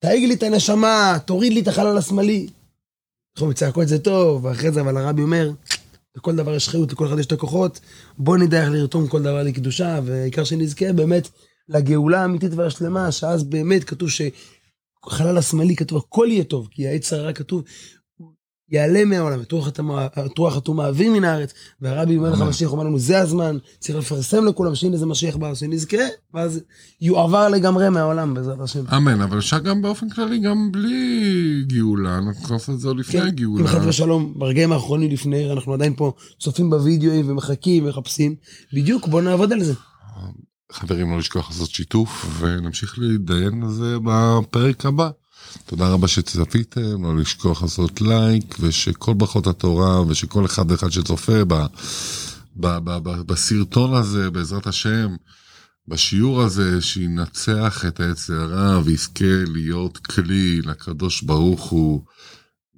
תהיג 0.00 0.24
לי 0.24 0.34
את 0.34 0.42
הנשמה, 0.42 1.18
תוריד 1.24 1.52
לי 1.52 1.60
את 1.60 1.68
החלל 1.68 1.98
השמאלי. 1.98 2.46
אנחנו 3.36 3.48
מצעקות 3.48 3.88
זה 3.88 3.98
טוב, 3.98 4.44
ואחרי 4.44 4.72
זה, 4.72 4.80
אבל 4.80 4.96
הרבי 4.96 5.22
אומר, 5.22 5.50
לכל 6.16 6.36
דבר 6.36 6.54
יש 6.54 6.68
חיות, 6.68 6.92
לכל 6.92 7.06
אחד 7.06 7.18
יש 7.18 7.26
את 7.26 7.32
הכוחות, 7.32 7.80
בוא 8.18 8.36
נדע 8.36 8.62
איך 8.62 8.70
לרתום 8.70 9.08
כל 9.08 9.22
דבר 9.22 9.42
לקדושה, 9.42 10.00
והעיקר 10.04 10.44
שנזכה 10.44 10.92
באמת 10.92 11.28
לגאולה 11.68 12.22
האמיתית 12.22 12.52
והשלמה, 12.54 13.12
שאז 13.12 13.44
באמת 13.44 13.84
כתוב 13.84 14.08
שחלל 14.10 15.38
השמאלי 15.38 15.76
כתוב, 15.76 15.98
הכל 15.98 16.26
יהיה 16.30 16.44
טוב, 16.44 16.68
כי 16.70 16.88
העץ 16.88 17.12
הרע 17.12 17.32
כתוב, 17.32 17.62
יעלה 18.70 19.04
מהעולם, 19.04 19.40
את 19.40 19.52
רוח 19.52 19.68
הטמא- 19.68 20.06
את 20.26 20.38
רוח 20.38 20.56
הטומאה 20.56 20.88
אוויר 20.88 21.12
מן 21.12 21.24
הארץ, 21.24 21.52
והרבי 21.80 22.16
אומר 22.16 22.30
לך 22.30 22.40
אמן. 22.40 22.48
משיח, 22.48 22.72
אומר 22.72 22.84
לנו, 22.84 22.98
זה 22.98 23.18
הזמן, 23.18 23.56
צריך 23.78 23.98
לפרסם 23.98 24.44
לכולם 24.46 24.74
שהנה 24.74 24.96
זה 24.96 25.06
משיח 25.06 25.36
בא, 25.36 25.54
שנזכה, 25.54 25.96
ואז 26.34 26.60
יועבר 27.00 27.48
לגמרי 27.48 27.88
מהעולם, 27.88 28.34
בעזרת 28.34 28.60
השם. 28.60 28.84
אמן, 28.96 29.20
אבל 29.20 29.38
אפשר 29.38 29.58
גם 29.58 29.82
באופן 29.82 30.08
כללי, 30.08 30.38
גם 30.38 30.72
בלי 30.72 31.64
גאולה, 31.66 32.18
אנחנו 32.18 32.54
נעשה 32.54 32.72
את 32.72 32.80
זה 32.80 32.88
עוד 32.88 32.96
לפני 32.98 33.20
כן, 33.20 33.26
הגאולה. 33.26 33.62
אם 33.62 33.66
חס 33.66 33.86
ושלום, 33.86 34.34
ברגעים 34.36 34.72
האחרונים 34.72 35.10
לפני, 35.10 35.52
אנחנו 35.52 35.74
עדיין 35.74 35.94
פה 35.96 36.12
צופים 36.40 36.70
בווידאוים 36.70 37.30
ומחכים 37.30 37.84
ומחפשים, 37.84 38.34
בדיוק, 38.72 39.08
בוא 39.08 39.20
נעבוד 39.20 39.52
על 39.52 39.64
זה. 39.64 39.74
חברים, 40.72 41.10
לא 41.10 41.18
לשכוח 41.18 41.50
לעשות 41.50 41.70
שיתוף, 41.70 42.26
ונמשיך 42.40 42.98
להתדיין 42.98 43.62
על 43.62 43.70
זה 43.70 43.96
בפרק 44.04 44.86
הבא. 44.86 45.10
תודה 45.66 45.88
רבה 45.88 46.08
שצפיתם, 46.08 47.04
לא 47.04 47.16
לשכוח 47.16 47.62
לעשות 47.62 48.00
לייק, 48.00 48.56
ושכל 48.60 49.14
ברכות 49.14 49.46
התורה, 49.46 50.02
ושכל 50.02 50.44
אחד 50.44 50.70
ואחד 50.70 50.90
שצופה 50.90 51.44
ב, 51.44 51.54
ב, 51.54 51.66
ב, 52.56 52.90
ב, 53.02 53.10
בסרטון 53.22 53.94
הזה, 53.94 54.30
בעזרת 54.30 54.66
השם, 54.66 55.16
בשיעור 55.88 56.42
הזה, 56.42 56.82
שינצח 56.82 57.84
את 57.88 58.00
העץ 58.00 58.30
הרע, 58.30 58.80
ויזכה 58.84 59.44
להיות 59.46 59.98
כלי 59.98 60.62
לקדוש 60.62 61.22
ברוך 61.22 61.62
הוא, 61.62 62.02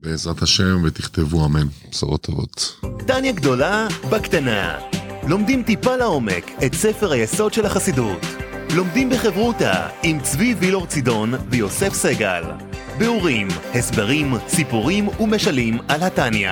בעזרת 0.02 0.42
השם, 0.42 0.82
ותכתבו 0.84 1.46
אמן. 1.46 1.66
בשורות 1.90 2.22
טובות. 2.22 2.80
טניה 3.06 3.32
גדולה 3.32 3.88
בקטנה. 4.10 4.99
לומדים 5.28 5.62
טיפה 5.62 5.96
לעומק 5.96 6.50
את 6.66 6.74
ספר 6.74 7.12
היסוד 7.12 7.52
של 7.52 7.66
החסידות. 7.66 8.26
לומדים 8.76 9.10
בחברותה 9.10 9.88
עם 10.02 10.20
צבי 10.20 10.54
וילור 10.58 10.86
צידון 10.86 11.34
ויוסף 11.48 11.92
סגל. 11.92 12.42
ביאורים, 12.98 13.48
הסברים, 13.74 14.34
סיפורים 14.48 15.08
ומשלים 15.20 15.78
על 15.88 16.02
התניא. 16.02 16.50